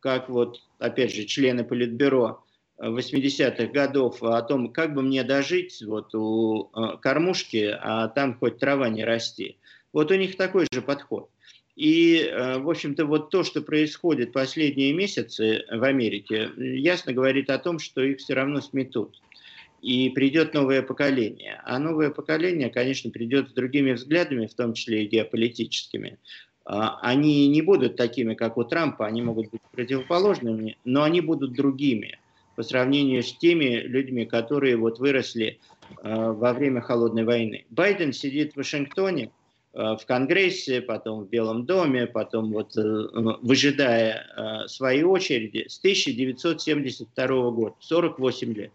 как 0.01 0.29
вот, 0.29 0.61
опять 0.79 1.15
же, 1.15 1.25
члены 1.25 1.65
Политбюро, 1.65 2.45
80-х 2.81 3.67
годов 3.73 4.23
о 4.23 4.41
том, 4.43 4.73
как 4.73 4.95
бы 4.95 5.03
мне 5.03 5.25
дожить 5.25 5.83
вот 5.83 6.15
у 6.15 6.71
э, 6.75 6.97
кормушки, 7.01 7.77
а 7.81 8.09
там 8.09 8.37
хоть 8.39 8.59
трава 8.59 8.89
не 8.89 9.05
расти. 9.05 9.57
Вот 9.93 10.11
у 10.11 10.15
них 10.15 10.37
такой 10.37 10.67
же 10.73 10.83
подход. 10.83 11.29
И, 11.75 12.19
э, 12.19 12.59
в 12.59 12.69
общем-то, 12.71 13.07
вот 13.07 13.31
то, 13.31 13.43
что 13.43 13.63
происходит 13.63 14.33
последние 14.33 14.93
месяцы 14.93 15.65
в 15.71 15.83
Америке, 15.83 16.51
ясно 16.57 17.13
говорит 17.13 17.51
о 17.51 17.59
том, 17.59 17.79
что 17.79 18.03
их 18.03 18.19
все 18.19 18.35
равно 18.35 18.61
сметут. 18.61 19.21
И 19.81 20.11
придет 20.11 20.55
новое 20.55 20.83
поколение. 20.83 21.61
А 21.65 21.79
новое 21.79 22.11
поколение, 22.11 22.69
конечно, 22.69 23.11
придет 23.11 23.51
с 23.51 23.53
другими 23.53 23.93
взглядами, 23.93 24.47
в 24.47 24.55
том 24.55 24.73
числе 24.75 25.05
и 25.05 25.09
геополитическими. 25.09 26.19
А, 26.65 26.99
они 27.01 27.49
не 27.49 27.63
будут 27.63 27.97
такими, 27.97 28.35
как 28.35 28.57
у 28.57 28.65
Трампа, 28.65 29.07
они 29.07 29.23
могут 29.23 29.51
быть 29.51 29.61
противоположными, 29.73 30.77
но 30.85 31.05
они 31.05 31.21
будут 31.21 31.53
другими 31.53 32.19
по 32.59 32.65
сравнению 32.65 33.23
с 33.23 33.33
теми 33.35 33.77
людьми, 33.87 34.27
которые 34.27 34.77
вот 34.77 34.99
выросли 34.99 35.61
э, 36.03 36.33
во 36.33 36.53
время 36.53 36.81
холодной 36.81 37.23
войны. 37.23 37.67
Байден 37.71 38.13
сидит 38.13 38.55
в 38.55 38.57
Вашингтоне, 38.57 39.31
э, 39.75 39.79
в 39.79 40.05
Конгрессе, 40.05 40.81
потом 40.81 41.21
в 41.21 41.29
Белом 41.29 41.67
доме, 41.67 42.09
потом 42.09 42.51
вот 42.51 42.77
э, 42.77 42.83
выжидая 43.43 44.67
своей 44.67 45.05
очереди 45.05 45.69
с 45.69 45.79
1972 45.79 47.51
года, 47.53 47.77
48 47.79 48.53
лет. 48.55 48.73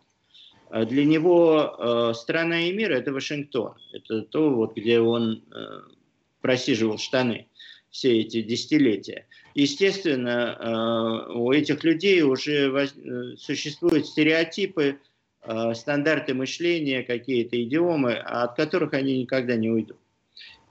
Для 0.72 1.04
него 1.04 2.14
страна 2.16 2.62
и 2.62 2.72
мир– 2.72 2.92
это 2.94 3.12
Вашингтон. 3.12 3.74
Это 3.92 4.22
то, 4.22 4.50
вот, 4.50 4.78
где 4.78 5.02
он 5.02 5.44
просиживал 6.42 6.98
штаны 6.98 7.48
все 7.92 8.22
эти 8.22 8.42
десятилетия. 8.42 9.28
Естественно, 9.56 10.58
э, 10.60 11.34
у 11.34 11.52
этих 11.52 11.84
людей 11.84 12.22
уже 12.24 12.72
э, 12.72 13.36
существуют 13.38 14.08
стереотипы, 14.08 14.98
э, 15.44 15.74
стандарты 15.76 16.34
мышления, 16.34 17.04
какие-то 17.04 17.62
идиомы, 17.62 18.14
от 18.14 18.56
которых 18.56 18.94
они 18.94 19.20
никогда 19.20 19.56
не 19.56 19.70
уйдут. 19.70 19.98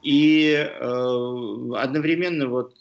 И 0.03 0.53
одновременно 0.81 2.49
вот 2.49 2.75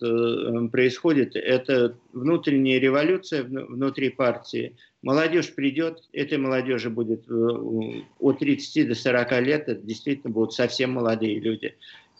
происходит 0.71 1.35
эта 1.35 1.95
внутренняя 2.13 2.79
революция 2.79 3.43
внутри 3.43 4.09
партии. 4.09 4.75
Молодежь 5.03 5.53
придет, 5.53 6.01
этой 6.13 6.39
молодежи 6.39 6.89
будет 6.89 7.29
от 7.29 8.39
30 8.39 8.87
до 8.87 8.95
40 8.95 9.41
лет, 9.43 9.69
это 9.69 9.83
действительно 9.83 10.33
будут 10.33 10.53
совсем 10.53 10.93
молодые 10.93 11.39
люди. 11.39 11.75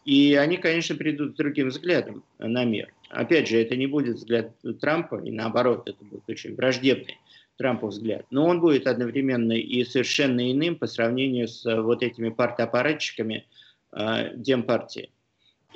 И 0.05 0.36
они, 0.36 0.57
конечно, 0.57 0.95
придут 0.95 1.34
с 1.34 1.36
другим 1.36 1.69
взглядом 1.69 2.23
на 2.38 2.63
мир. 2.63 2.93
Опять 3.12 3.49
же, 3.49 3.62
это 3.62 3.76
не 3.76 3.88
будет 3.88 4.16
взгляд 4.16 4.53
Трампа, 4.80 5.18
и 5.18 5.32
наоборот, 5.32 5.88
это 5.89 6.03
будет 6.03 6.24
очень 6.30 6.55
враждебный 6.55 7.18
Трампу 7.57 7.88
взгляд. 7.88 8.26
Но 8.32 8.47
он 8.47 8.62
будет 8.62 8.88
одновременно 8.88 9.51
и 9.51 9.84
совершенно 9.84 10.51
иным 10.51 10.78
по 10.78 10.88
сравнению 10.88 11.47
с 11.47 11.66
э, 11.66 11.82
вот 11.82 12.03
этими 12.03 12.30
партаппаратчиками 12.30 13.45
э, 13.91 14.36
Демпартии. 14.36 15.09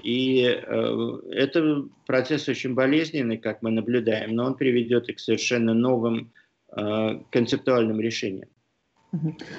И 0.02 0.44
э, 0.46 1.20
это 1.32 1.86
процесс 2.06 2.48
очень 2.48 2.74
болезненный, 2.74 3.38
как 3.38 3.62
мы 3.62 3.72
наблюдаем, 3.72 4.34
но 4.34 4.46
он 4.46 4.56
приведет 4.56 5.10
и 5.10 5.14
к 5.14 5.20
совершенно 5.20 5.74
новым 5.74 6.32
э, 6.76 7.20
концептуальным 7.32 8.00
решениям. 8.00 8.50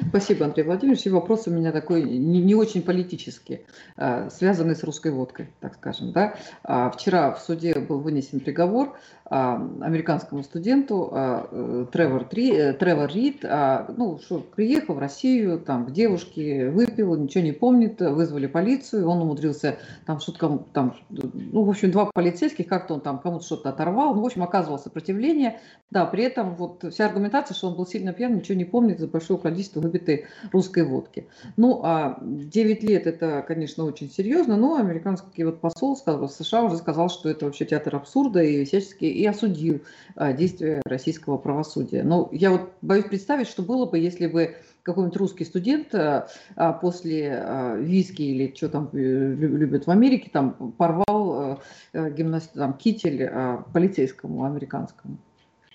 Спасибо, 0.09 0.46
Андрей 0.46 0.64
Владимирович. 0.64 1.07
И 1.07 1.11
вопрос 1.11 1.46
у 1.46 1.50
меня 1.50 1.72
такой 1.72 2.02
не, 2.02 2.40
не 2.40 2.54
очень 2.54 2.82
политический, 2.82 3.66
а, 3.96 4.28
связанный 4.30 4.76
с 4.76 4.82
русской 4.82 5.12
водкой, 5.12 5.48
так 5.61 5.74
скажем. 5.74 6.12
Да? 6.12 6.34
А, 6.62 6.90
вчера 6.90 7.32
в 7.32 7.40
суде 7.40 7.74
был 7.74 8.00
вынесен 8.00 8.40
приговор 8.40 8.96
а, 9.24 9.57
американскому 9.80 10.44
студенту 10.44 11.11
э, 11.12 11.86
Тревор, 11.90 12.24
Три, 12.24 12.52
э, 12.52 12.72
Тревор 12.74 13.11
Рид, 13.11 13.42
ну, 13.42 14.20
что, 14.24 14.38
приехал 14.38 14.94
в 14.94 14.98
Россию, 14.98 15.59
там, 15.59 15.86
к 15.86 15.92
девушке, 15.92 16.70
выпил, 16.70 17.16
ничего 17.16 17.42
не 17.42 17.52
помнит, 17.52 18.00
вызвали 18.00 18.46
полицию, 18.46 19.09
он 19.09 19.22
умудрился, 19.22 19.78
там, 20.07 20.20
что-то, 20.20 20.64
там, 20.72 20.94
ну, 21.11 21.64
в 21.64 21.70
общем, 21.70 21.90
два 21.90 22.07
полицейских, 22.07 22.68
как-то 22.68 22.94
он 22.94 23.00
там 23.00 23.18
кому-то 23.18 23.44
что-то 23.44 23.70
оторвал, 23.70 24.14
ну, 24.14 24.22
в 24.22 24.26
общем, 24.26 24.44
оказывал 24.44 24.78
сопротивление, 24.78 25.61
да, 25.90 26.04
при 26.07 26.24
этом 26.24 26.54
вот 26.54 26.84
вся 26.92 27.07
аргументация, 27.07 27.54
что 27.54 27.68
он 27.68 27.76
был 27.76 27.86
сильно 27.86 28.12
пьян, 28.12 28.34
ничего 28.36 28.57
не 28.57 28.64
помнит 28.64 29.00
за 29.00 29.09
большое 29.09 29.38
количество 29.47 29.80
выпитой 29.80 30.26
русской 30.53 30.82
водки. 30.82 31.28
Ну, 31.57 31.80
а 31.84 32.18
9 32.20 32.82
лет 32.82 33.07
это, 33.07 33.44
конечно, 33.47 33.84
очень 33.84 34.11
серьезно, 34.11 34.57
но 34.57 34.74
американский 34.74 35.44
вот 35.44 35.61
посол 35.61 35.97
сказал, 35.97 36.28
США 36.28 36.64
уже 36.64 36.78
сказал, 36.78 37.09
что 37.09 37.28
это 37.28 37.44
вообще 37.44 37.64
театр 37.64 37.94
абсурда 37.94 38.42
и 38.42 38.64
всячески 38.64 39.05
и 39.05 39.24
осудил 39.24 39.82
а, 40.16 40.32
действия 40.32 40.82
российского 40.84 41.38
правосудия. 41.38 42.03
Но 42.03 42.28
я 42.32 42.51
вот 42.51 42.72
боюсь 42.82 43.05
представить, 43.05 43.47
что 43.47 43.62
было 43.62 43.86
бы, 43.86 44.01
если 44.01 44.26
бы 44.26 44.57
какой-нибудь 44.82 45.16
русский 45.16 45.44
студент 45.44 45.94
а, 45.94 46.26
а, 46.57 46.72
после 46.72 47.76
виски 47.78 48.22
или 48.22 48.53
что 48.55 48.68
там 48.68 48.90
э, 48.92 48.97
любят 48.99 49.86
в 49.86 49.90
Америке, 49.90 50.28
там 50.32 50.72
порвал 50.72 51.61
гимнаст, 51.94 52.53
там, 52.53 52.72
китель 52.74 53.30
полицейскому 53.72 54.44
американскому. 54.44 55.18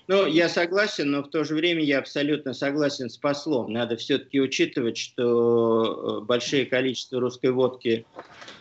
Ну, 0.08 0.26
я 0.26 0.48
согласен, 0.48 1.12
но 1.12 1.22
в 1.22 1.30
то 1.30 1.44
же 1.44 1.54
время 1.54 1.82
я 1.82 1.98
абсолютно 1.98 2.54
согласен 2.54 3.08
с 3.08 3.16
послом. 3.16 3.72
Надо 3.72 3.96
все-таки 3.96 4.40
учитывать, 4.40 4.96
что 4.98 6.20
э, 6.22 6.24
большое 6.24 6.66
количество 6.66 7.20
русской 7.20 7.52
водки 7.52 8.04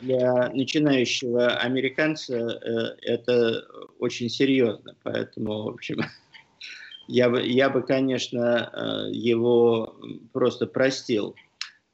для 0.01 0.49
начинающего 0.49 1.55
американца 1.57 2.35
э, 2.35 2.95
это 3.01 3.65
очень 3.97 4.29
серьезно. 4.29 4.95
Поэтому, 5.01 5.63
в 5.63 5.69
общем, 5.69 6.01
я 7.07 7.27
бы, 7.29 7.41
я 7.43 7.71
бы, 7.71 7.81
конечно, 7.81 8.71
э, 8.71 9.11
его 9.11 9.99
просто 10.33 10.67
простил. 10.67 11.35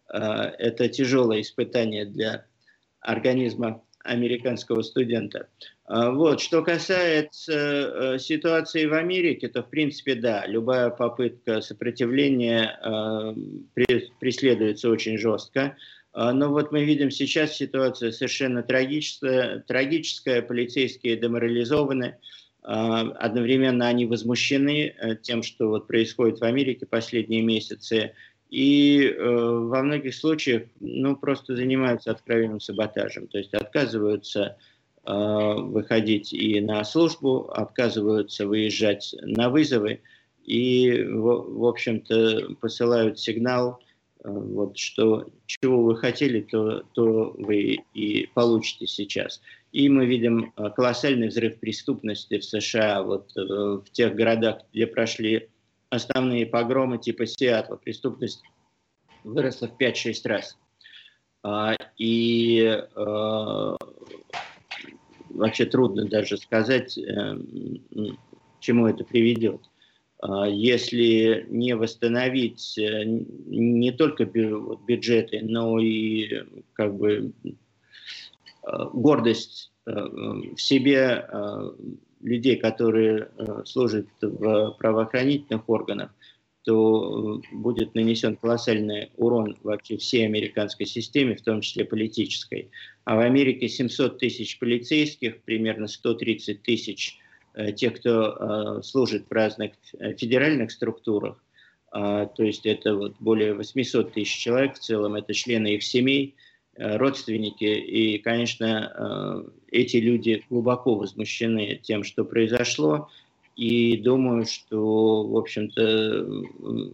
Это 0.10 0.88
тяжелое 0.88 1.42
испытание 1.42 2.06
для 2.06 2.46
организма 3.02 3.84
американского 4.08 4.82
студента. 4.82 5.48
А, 5.86 6.12
вот. 6.12 6.42
Что 6.42 6.64
касается 6.64 7.54
э, 7.54 8.20
ситуации 8.20 8.86
в 8.86 8.94
Америке, 8.94 9.48
то 9.48 9.64
в 9.64 9.70
принципе 9.70 10.16
да, 10.16 10.46
любая 10.48 10.90
попытка 10.90 11.62
сопротивления 11.62 12.80
э, 12.84 13.96
преследуется 14.20 14.90
очень 14.90 15.18
жестко. 15.18 15.76
А, 16.14 16.34
но 16.34 16.50
вот 16.50 16.72
мы 16.72 16.84
видим 16.84 17.12
сейчас 17.12 17.56
ситуация 17.56 18.12
совершенно 18.12 18.64
трагическая, 18.64 19.64
трагическая 19.68 20.42
полицейские 20.42 21.16
деморализованы, 21.16 22.18
а, 22.64 23.02
одновременно 23.20 23.88
они 23.88 24.06
возмущены 24.06 24.96
э, 24.98 25.16
тем, 25.22 25.44
что 25.44 25.70
вот 25.70 25.88
происходит 25.88 26.40
в 26.40 26.44
Америке 26.44 26.86
последние 26.86 27.42
месяцы, 27.42 28.14
и 28.50 29.04
э, 29.04 29.24
во 29.26 29.84
многих 29.84 30.16
случаях 30.16 30.64
ну, 30.80 31.16
просто 31.16 31.56
занимаются 31.56 32.12
откровенным 32.12 32.60
саботажем, 32.60 33.28
то 33.28 33.38
есть 33.38 33.54
отказываются 33.54 34.58
Э, 35.10 35.56
выходить 35.58 36.34
и 36.34 36.60
на 36.60 36.84
службу, 36.84 37.50
отказываются 37.52 38.46
выезжать 38.46 39.16
на 39.22 39.50
вызовы 39.50 40.02
и, 40.44 41.02
в, 41.02 41.66
общем-то, 41.66 42.56
посылают 42.60 43.18
сигнал, 43.18 43.80
э, 44.26 44.30
вот, 44.30 44.78
что 44.78 45.30
чего 45.46 45.82
вы 45.82 45.96
хотели, 45.96 46.42
то, 46.42 46.84
то 46.92 47.34
вы 47.38 47.78
и 47.94 48.28
получите 48.34 48.86
сейчас. 48.86 49.40
И 49.72 49.88
мы 49.88 50.06
видим 50.06 50.52
колоссальный 50.76 51.30
взрыв 51.30 51.58
преступности 51.60 52.40
в 52.40 52.44
США, 52.44 53.02
вот 53.02 53.32
в 53.34 53.86
тех 53.94 54.14
городах, 54.14 54.58
где 54.74 54.88
прошли 54.88 55.48
основные 55.90 56.46
погромы 56.46 56.98
типа 56.98 57.26
Сиэтла. 57.26 57.76
Преступность 57.76 58.44
выросла 59.24 59.68
в 59.68 59.78
5-6 59.78 60.14
раз. 60.26 60.58
И 61.98 62.84
вообще 65.30 65.66
трудно 65.66 66.06
даже 66.06 66.38
сказать, 66.38 66.96
к 66.96 68.60
чему 68.60 68.88
это 68.88 69.04
приведет. 69.04 69.62
А, 70.20 70.48
если 70.48 71.46
не 71.50 71.76
восстановить 71.76 72.78
э, 72.78 73.04
не 73.06 73.92
только 73.92 74.26
бюджеты, 74.26 75.42
но 75.44 75.80
и 75.80 76.44
как 76.74 76.96
бы 76.96 77.34
а, 78.64 78.86
гордость 78.86 79.72
э, 79.86 79.92
в 79.92 80.58
себе 80.58 81.28
а, 81.30 81.76
людей, 82.22 82.58
которые 82.58 83.30
э, 83.38 83.64
служат 83.66 84.08
в 84.22 84.76
правоохранительных 84.78 85.68
органах, 85.70 86.14
то 86.64 87.42
будет 87.52 87.96
нанесен 87.96 88.36
колоссальный 88.36 89.12
урон 89.16 89.58
вообще 89.64 89.98
всей 89.98 90.26
американской 90.26 90.86
системе, 90.86 91.36
в 91.36 91.42
том 91.42 91.62
числе 91.62 91.86
политической. 91.86 92.72
А 93.06 93.16
в 93.16 93.20
Америке 93.20 93.70
700 93.70 94.20
тысяч 94.20 94.60
полицейских, 94.60 95.42
примерно 95.44 95.88
130 95.88 96.62
тысяч 96.64 97.20
Э, 97.58 97.72
тех, 97.72 97.96
кто 97.96 98.78
э, 98.80 98.82
служит 98.84 99.26
в 99.28 99.32
разных 99.34 99.72
э, 100.00 100.14
федеральных 100.14 100.72
структурах, 100.72 101.44
то 101.90 102.44
есть 102.44 102.66
это 102.66 102.96
вот 102.96 103.16
более 103.20 103.54
800 103.54 104.12
тысяч 104.12 104.38
человек 104.38 104.76
в 104.76 104.80
целом, 104.80 105.16
это 105.16 105.34
члены 105.34 105.76
их 105.76 105.84
семей, 105.84 106.36
родственники, 106.78 107.64
и, 107.64 108.18
конечно, 108.20 109.44
эти 109.72 109.98
люди 109.98 110.44
глубоко 110.50 110.96
возмущены 110.96 111.80
тем, 111.82 112.04
что 112.04 112.24
произошло, 112.24 113.10
и 113.56 113.98
думаю, 113.98 114.46
что, 114.46 115.28
в 115.28 115.36
общем-то, 115.36 116.28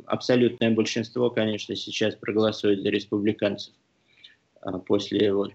абсолютное 0.05 0.71
большинство, 0.71 1.29
конечно, 1.29 1.75
сейчас 1.75 2.15
проголосует 2.15 2.81
за 2.81 2.89
республиканцев 2.89 3.73
после 4.86 5.34
вот 5.34 5.51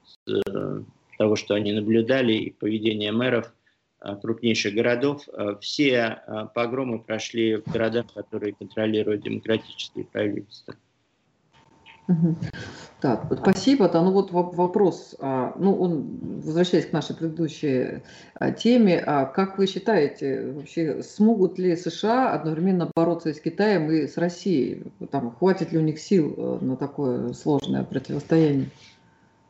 того, 1.16 1.36
что 1.36 1.54
они 1.54 1.72
наблюдали, 1.72 2.34
и 2.34 2.50
поведения 2.50 3.12
мэров– 3.12 3.52
Э, 4.00 4.14
крупнейших 4.14 4.74
городов. 4.74 5.28
Э, 5.32 5.56
все 5.60 6.22
э, 6.24 6.46
погромы 6.54 7.00
прошли 7.00 7.56
в 7.56 7.64
городах, 7.64 8.12
которые 8.14 8.54
контролируют 8.54 9.22
демократические 9.22 10.04
правительства. 10.04 10.76
Так, 13.00 13.26
спасибо. 13.40 13.88
Да, 13.88 14.02
ну 14.02 14.10
вот 14.10 14.32
вопрос, 14.32 15.14
а, 15.20 15.54
ну 15.56 15.72
он, 15.80 16.18
возвращаясь 16.44 16.86
к 16.86 16.92
нашей 16.92 17.14
предыдущей 17.14 18.02
теме, 18.58 18.98
а 18.98 19.24
как 19.24 19.56
вы 19.56 19.68
считаете, 19.68 20.50
вообще 20.50 21.00
смогут 21.04 21.60
ли 21.60 21.76
США 21.76 22.32
одновременно 22.32 22.90
бороться 22.96 23.32
с 23.32 23.40
Китаем 23.40 23.88
и 23.92 24.08
с 24.08 24.16
Россией? 24.16 24.82
Там, 25.12 25.30
хватит 25.30 25.70
ли 25.70 25.78
у 25.78 25.82
них 25.82 26.00
сил 26.00 26.58
на 26.60 26.76
такое 26.76 27.32
сложное 27.34 27.84
противостояние? 27.84 28.68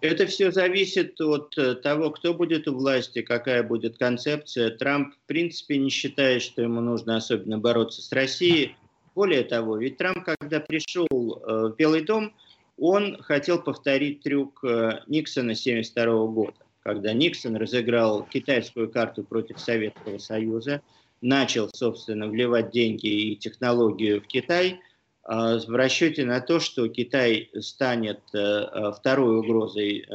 Это 0.00 0.26
все 0.26 0.52
зависит 0.52 1.20
от 1.20 1.58
э, 1.58 1.74
того, 1.74 2.10
кто 2.10 2.32
будет 2.32 2.68
у 2.68 2.74
власти, 2.74 3.22
какая 3.22 3.64
будет 3.64 3.98
концепция. 3.98 4.70
Трамп, 4.70 5.12
в 5.12 5.26
принципе, 5.26 5.76
не 5.76 5.90
считает, 5.90 6.42
что 6.42 6.62
ему 6.62 6.80
нужно 6.80 7.16
особенно 7.16 7.58
бороться 7.58 8.00
с 8.00 8.12
Россией. 8.12 8.76
Более 9.16 9.42
того, 9.42 9.76
ведь 9.76 9.96
Трамп, 9.96 10.24
когда 10.24 10.60
пришел 10.60 11.08
э, 11.10 11.72
в 11.72 11.76
Белый 11.76 12.02
дом, 12.02 12.32
он 12.78 13.20
хотел 13.22 13.60
повторить 13.60 14.22
трюк 14.22 14.64
э, 14.64 15.00
Никсона 15.06 15.52
1972 15.52 16.26
года, 16.26 16.58
когда 16.80 17.12
Никсон 17.12 17.56
разыграл 17.56 18.24
китайскую 18.24 18.90
карту 18.90 19.24
против 19.24 19.58
Советского 19.58 20.18
Союза, 20.18 20.82
начал, 21.20 21.68
собственно, 21.74 22.28
вливать 22.28 22.70
деньги 22.70 23.06
и 23.06 23.36
технологию 23.36 24.20
в 24.20 24.26
Китай– 24.26 24.80
а, 25.28 25.58
в 25.58 25.76
расчете 25.76 26.24
на 26.24 26.40
то, 26.40 26.58
что 26.58 26.88
Китай 26.88 27.50
станет 27.60 28.20
э, 28.32 28.38
э, 28.38 28.92
второй 28.98 29.40
угрозой 29.40 30.06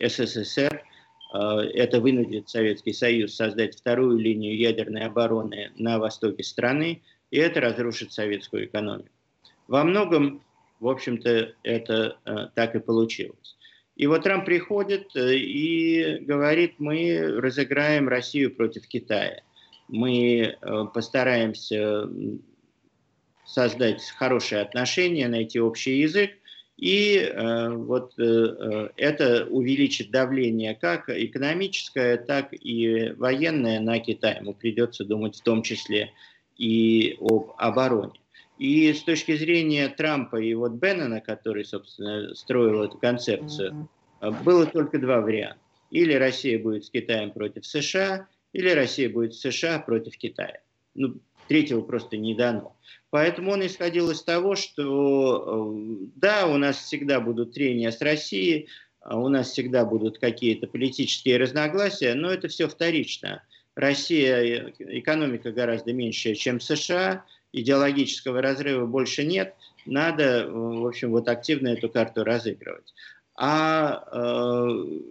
СССР. 0.00 0.84
Это 1.34 2.00
вынудит 2.00 2.50
Советский 2.50 2.92
Союз 2.92 3.34
создать 3.34 3.74
вторую 3.74 4.18
линию 4.18 4.54
ядерной 4.54 5.06
обороны 5.06 5.72
на 5.76 5.98
востоке 5.98 6.44
страны, 6.44 7.00
и 7.30 7.38
это 7.38 7.58
разрушит 7.62 8.12
советскую 8.12 8.66
экономику. 8.66 9.08
Во 9.66 9.82
многом, 9.82 10.42
в 10.82 10.88
общем-то, 10.88 11.54
это 11.62 12.50
так 12.54 12.74
и 12.74 12.80
получилось. 12.80 13.56
И 13.96 14.06
вот 14.06 14.22
Трамп 14.22 14.44
приходит 14.44 15.14
и 15.14 16.18
говорит, 16.22 16.74
мы 16.78 17.40
разыграем 17.40 18.08
Россию 18.08 18.54
против 18.54 18.86
Китая. 18.88 19.42
Мы 19.88 20.56
постараемся 20.92 22.08
создать 23.44 24.02
хорошие 24.16 24.62
отношения, 24.62 25.28
найти 25.28 25.60
общий 25.60 26.00
язык, 26.00 26.30
и 26.82 27.16
э, 27.16 27.68
вот 27.68 28.14
э, 28.18 28.22
э, 28.24 28.88
это 28.96 29.46
увеличит 29.48 30.10
давление 30.10 30.74
как 30.74 31.08
экономическое, 31.08 32.16
так 32.16 32.48
и 32.52 33.14
военное 33.18 33.78
на 33.78 34.00
Китай. 34.00 34.38
Ему 34.40 34.52
придется 34.54 35.04
думать 35.04 35.36
в 35.36 35.42
том 35.42 35.62
числе 35.62 36.12
и 36.56 37.16
об 37.20 37.52
обороне. 37.56 38.18
И 38.58 38.92
с 38.92 39.02
точки 39.02 39.36
зрения 39.36 39.88
Трампа 39.88 40.36
и 40.36 40.54
вот 40.54 40.72
Беннона, 40.72 41.20
который, 41.20 41.64
собственно, 41.64 42.34
строил 42.34 42.82
эту 42.82 42.98
концепцию, 42.98 43.88
было 44.44 44.66
только 44.66 44.98
два 44.98 45.20
варианта. 45.20 45.58
Или 45.90 46.14
Россия 46.14 46.58
будет 46.58 46.84
с 46.84 46.90
Китаем 46.90 47.32
против 47.32 47.66
США, 47.66 48.28
или 48.52 48.70
Россия 48.70 49.10
будет 49.10 49.34
с 49.34 49.40
США 49.40 49.78
против 49.80 50.16
Китая. 50.16 50.60
Ну, 50.94 51.16
третьего 51.48 51.82
просто 51.82 52.16
не 52.16 52.34
дано. 52.34 52.76
Поэтому 53.10 53.52
он 53.52 53.66
исходил 53.66 54.10
из 54.10 54.22
того, 54.22 54.54
что 54.54 55.74
э, 55.76 56.06
да, 56.16 56.46
у 56.46 56.56
нас 56.56 56.78
всегда 56.78 57.20
будут 57.20 57.52
трения 57.52 57.90
с 57.90 58.00
Россией, 58.00 58.68
а 59.00 59.18
у 59.18 59.28
нас 59.28 59.50
всегда 59.50 59.84
будут 59.84 60.18
какие-то 60.18 60.66
политические 60.66 61.36
разногласия, 61.36 62.14
но 62.14 62.30
это 62.30 62.48
все 62.48 62.68
вторично. 62.68 63.42
Россия, 63.74 64.36
э, 64.36 64.72
экономика 64.78 65.52
гораздо 65.52 65.92
меньше, 65.92 66.34
чем 66.34 66.60
США, 66.60 67.24
идеологического 67.52 68.40
разрыва 68.42 68.86
больше 68.86 69.24
нет, 69.24 69.54
надо, 69.86 70.22
э, 70.22 70.50
в 70.50 70.86
общем, 70.86 71.10
вот 71.10 71.28
активно 71.28 71.68
эту 71.68 71.88
карту 71.88 72.24
разыгрывать. 72.24 72.94
А 73.34 74.04
э, 74.12 74.66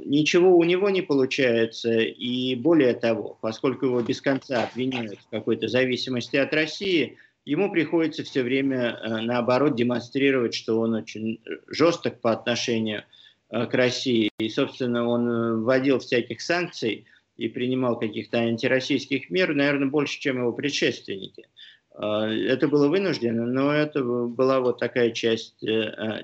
ничего 0.05 0.55
у 0.55 0.63
него 0.63 0.89
не 0.89 1.01
получается, 1.01 1.99
и 1.99 2.55
более 2.55 2.93
того, 2.93 3.37
поскольку 3.41 3.87
его 3.87 4.01
без 4.01 4.21
конца 4.21 4.63
обвиняют 4.63 5.19
в 5.19 5.29
какой-то 5.29 5.67
зависимости 5.67 6.35
от 6.37 6.53
России– 6.53 7.17
ему 7.45 7.71
приходится 7.71 8.23
все 8.23 8.43
время, 8.43 8.99
э, 9.01 9.21
наоборот, 9.21 9.75
демонстрировать, 9.75 10.53
что 10.53 10.79
он 10.79 10.93
очень 10.93 11.39
жесток 11.67 12.19
по 12.21 12.31
отношению 12.31 13.03
э, 13.49 13.65
к 13.65 13.73
России. 13.73 14.29
И, 14.39 14.49
собственно, 14.49 15.07
он 15.07 15.29
э, 15.29 15.55
вводил 15.55 15.99
всяких 15.99 16.41
санкций 16.41 17.05
и 17.37 17.47
принимал 17.47 17.97
каких-то 17.97 18.39
антироссийских 18.39 19.29
мер, 19.29 19.53
наверное, 19.53 19.87
больше, 19.87 20.19
чем 20.19 20.37
его 20.37 20.53
предшественники. 20.53 21.47
Это 21.93 22.67
было 22.67 22.87
вынуждено, 22.87 23.45
но 23.45 23.73
это 23.73 24.03
была 24.03 24.59
вот 24.59 24.79
такая 24.79 25.11
часть, 25.11 25.63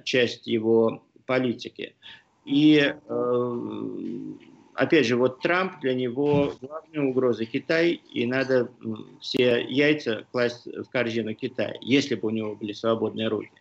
часть 0.06 0.48
его 0.48 1.04
политики. 1.26 1.94
И 2.46 2.94
опять 4.78 5.06
же, 5.06 5.18
вот 5.18 5.42
Трамп 5.42 5.82
для 5.82 5.94
него 5.94 6.54
главная 6.62 7.02
угроза 7.10 7.46
Китай, 7.46 8.02
и 8.14 8.26
надо 8.26 8.70
все 9.20 9.66
яйца 9.68 10.26
класть 10.32 10.68
в 10.68 10.86
корзину 10.86 11.34
Китая, 11.34 11.76
если 11.82 12.16
бы 12.16 12.28
у 12.28 12.32
него 12.32 12.56
были 12.56 12.72
свободные 12.72 13.28
руки. 13.28 13.52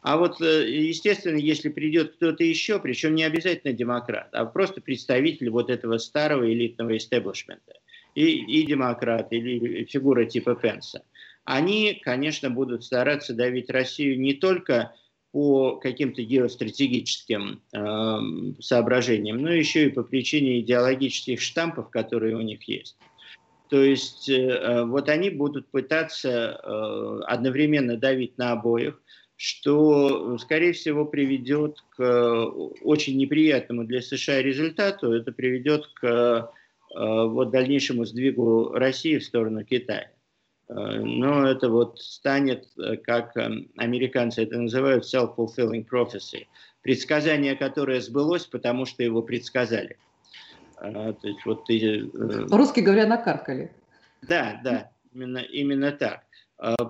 А 0.00 0.16
вот, 0.16 0.40
э, 0.40 0.68
естественно, 0.68 1.36
если 1.36 1.68
придет 1.68 2.16
кто-то 2.16 2.42
еще, 2.42 2.80
причем 2.80 3.14
не 3.14 3.22
обязательно 3.22 3.72
демократ, 3.72 4.28
а 4.32 4.44
просто 4.46 4.80
представитель 4.80 5.48
вот 5.50 5.70
этого 5.70 5.98
старого 5.98 6.52
элитного 6.52 6.96
истеблишмента, 6.96 7.74
и, 8.16 8.24
и 8.24 8.66
демократ, 8.66 9.32
или 9.32 9.84
фигура 9.84 10.24
типа 10.24 10.56
Пенса, 10.56 11.04
они, 11.44 12.00
конечно, 12.02 12.50
будут 12.50 12.84
стараться 12.84 13.34
давить 13.34 13.70
Россию 13.70 14.20
не 14.20 14.34
только 14.34 14.94
по 15.32 15.76
каким-то 15.76 16.22
геостратегическим 16.22 17.62
э, 17.72 18.60
соображениям, 18.60 19.38
но 19.38 19.50
еще 19.50 19.86
и 19.86 19.90
по 19.90 20.02
причине 20.02 20.60
идеологических 20.60 21.40
штампов, 21.40 21.90
которые 21.90 22.36
у 22.36 22.42
них 22.42 22.62
есть. 22.68 22.96
То 23.70 23.82
есть 23.82 24.28
э, 24.28 24.34
э, 24.34 24.84
вот 24.84 25.08
они 25.08 25.30
будут 25.30 25.70
пытаться 25.70 26.60
э, 26.62 27.20
одновременно 27.26 27.96
давить 27.96 28.36
на 28.36 28.52
обоих, 28.52 29.00
что, 29.36 30.36
скорее 30.36 30.74
всего, 30.74 31.06
приведет 31.06 31.78
к 31.96 32.44
очень 32.82 33.16
неприятному 33.16 33.84
для 33.84 34.02
США 34.02 34.42
результату. 34.42 35.12
Это 35.12 35.32
приведет 35.32 35.86
к 35.94 36.04
э, 36.06 36.46
вот, 36.94 37.50
дальнейшему 37.50 38.04
сдвигу 38.04 38.72
России 38.74 39.16
в 39.16 39.24
сторону 39.24 39.64
Китая. 39.64 40.10
Э, 40.68 40.74
но 40.74 41.48
это 41.48 41.68
вот 41.68 42.00
станет, 42.00 42.68
э, 42.78 42.96
как 42.96 43.36
эм, 43.36 43.70
американцы 43.76 44.42
это 44.42 44.58
называют, 44.58 45.04
self-fulfilling 45.04 45.86
prophecy. 45.88 46.46
Предсказание, 46.82 47.54
которое 47.56 48.00
сбылось, 48.00 48.46
потому 48.46 48.86
что 48.86 49.02
его 49.02 49.22
предсказали. 49.22 49.96
То 50.80 51.16
есть 51.22 51.46
вот 51.46 51.64
ты... 51.66 52.10
Русски 52.50 52.80
говоря, 52.80 53.06
накаркали. 53.06 53.70
Да, 54.22 54.60
да, 54.64 54.90
именно, 55.12 55.38
именно 55.38 55.92
так. 55.92 56.24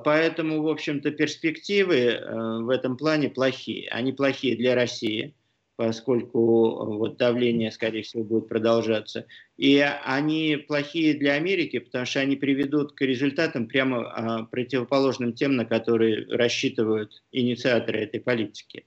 Поэтому, 0.02 0.62
в 0.62 0.68
общем-то, 0.68 1.10
перспективы 1.10 2.18
в 2.62 2.70
этом 2.70 2.96
плане 2.96 3.28
плохие. 3.28 3.90
Они 3.90 4.12
плохие 4.12 4.56
для 4.56 4.74
России, 4.74 5.34
поскольку 5.82 6.96
вот 6.96 7.16
давление, 7.16 7.72
скорее 7.72 8.02
всего, 8.02 8.22
будет 8.22 8.48
продолжаться. 8.48 9.26
И 9.56 9.84
они 10.04 10.54
плохие 10.68 11.12
для 11.14 11.32
Америки, 11.32 11.80
потому 11.80 12.06
что 12.06 12.20
они 12.20 12.36
приведут 12.36 12.92
к 12.92 13.00
результатам 13.00 13.66
прямо 13.66 14.46
противоположным 14.52 15.32
тем, 15.32 15.56
на 15.56 15.64
которые 15.64 16.24
рассчитывают 16.28 17.24
инициаторы 17.32 17.98
этой 17.98 18.20
политики. 18.20 18.84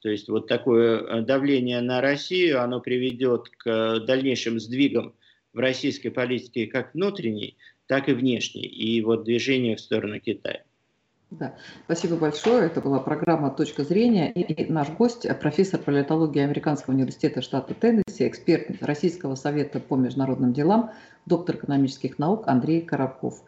То 0.00 0.08
есть 0.08 0.30
вот 0.30 0.46
такое 0.46 1.00
э, 1.00 1.20
давление 1.20 1.82
на 1.82 2.00
Россию, 2.00 2.62
оно 2.62 2.80
приведет 2.80 3.50
к 3.58 4.00
дальнейшим 4.06 4.58
сдвигам 4.58 5.14
в 5.52 5.58
российской 5.58 6.08
политике 6.08 6.66
как 6.68 6.94
внутренней, 6.94 7.58
так 7.84 8.08
и 8.08 8.14
внешней, 8.14 8.64
и 8.64 9.02
вот 9.02 9.24
движение 9.24 9.76
в 9.76 9.80
сторону 9.80 10.18
Китая. 10.20 10.62
Да, 11.30 11.54
спасибо 11.84 12.16
большое. 12.16 12.66
Это 12.66 12.80
была 12.80 12.98
программа 12.98 13.50
«Точка 13.50 13.84
зрения». 13.84 14.32
И 14.32 14.70
наш 14.70 14.88
гость, 14.90 15.28
профессор 15.38 15.78
политологии 15.78 16.42
Американского 16.42 16.92
университета 16.92 17.40
штата 17.40 17.72
Теннесси, 17.72 18.26
эксперт 18.26 18.82
Российского 18.82 19.36
совета 19.36 19.78
по 19.78 19.94
международным 19.94 20.52
делам, 20.52 20.90
доктор 21.26 21.54
экономических 21.54 22.18
наук 22.18 22.48
Андрей 22.48 22.80
Коробков. 22.80 23.44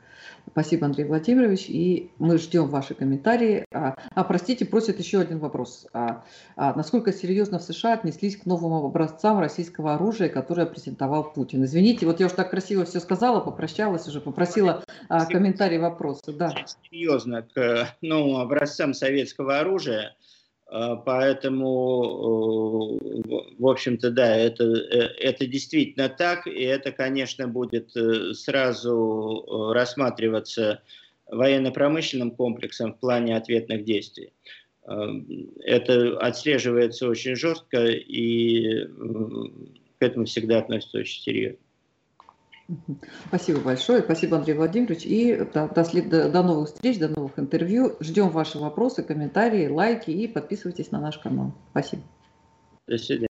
Спасибо, 0.50 0.86
Андрей 0.86 1.04
Владимирович, 1.04 1.66
и 1.68 2.10
мы 2.18 2.36
ждем 2.38 2.68
ваши 2.68 2.94
комментарии. 2.94 3.64
А, 3.72 3.96
а 4.14 4.24
простите, 4.24 4.64
просят 4.64 4.98
еще 4.98 5.20
один 5.20 5.38
вопрос. 5.38 5.86
А, 5.92 6.24
а 6.56 6.74
насколько 6.74 7.12
серьезно 7.12 7.58
в 7.58 7.62
США 7.62 7.94
отнеслись 7.94 8.36
к 8.36 8.44
новым 8.44 8.72
образцам 8.84 9.38
российского 9.40 9.94
оружия, 9.94 10.28
которое 10.28 10.66
презентовал 10.66 11.32
Путин? 11.32 11.64
Извините, 11.64 12.06
вот 12.06 12.20
я 12.20 12.26
уже 12.26 12.34
так 12.34 12.50
красиво 12.50 12.84
все 12.84 13.00
сказала, 13.00 13.40
попрощалась 13.40 14.06
уже, 14.08 14.20
попросила 14.20 14.84
а, 15.08 15.24
комментарий, 15.26 15.78
вопросы. 15.78 16.32
Да. 16.32 16.54
Серьезно 16.90 17.42
к 17.42 17.88
новым 18.02 18.36
образцам 18.36 18.94
советского 18.94 19.58
оружия. 19.58 20.16
А, 20.74 20.96
поэтому, 20.96 22.98
в 23.58 23.68
общем-то, 23.68 24.10
да, 24.10 24.34
это, 24.34 24.64
э, 24.64 25.00
это 25.20 25.46
действительно 25.46 26.08
так, 26.08 26.46
и 26.46 26.62
это, 26.62 26.92
конечно, 26.92 27.46
будет 27.46 27.94
э, 27.94 28.32
сразу 28.32 29.44
э, 29.46 29.74
рассматриваться 29.74 30.80
военно-промышленным 31.30 32.30
комплексом 32.30 32.94
в 32.94 33.00
плане 33.00 33.36
ответных 33.36 33.84
действий. 33.84 34.32
Это 35.64 36.18
отслеживается 36.18 37.08
очень 37.08 37.36
жестко, 37.36 37.86
и 37.86 38.84
к 38.84 40.02
этому 40.02 40.24
всегда 40.24 40.58
относятся 40.58 40.98
очень 40.98 41.22
серьезно. 41.22 41.61
Спасибо 43.28 43.60
большое. 43.60 44.02
Спасибо, 44.02 44.36
Андрей 44.36 44.54
Владимирович. 44.54 45.04
И 45.04 45.36
до, 45.52 45.68
до, 45.68 46.28
до 46.30 46.42
новых 46.42 46.68
встреч, 46.68 46.98
до 46.98 47.08
новых 47.08 47.38
интервью. 47.38 47.96
Ждем 48.00 48.30
ваши 48.30 48.58
вопросы, 48.58 49.02
комментарии, 49.02 49.68
лайки 49.68 50.10
и 50.10 50.26
подписывайтесь 50.26 50.90
на 50.90 51.00
наш 51.00 51.18
канал. 51.18 51.52
Спасибо. 51.70 52.02
До 52.86 52.98
свидания. 52.98 53.31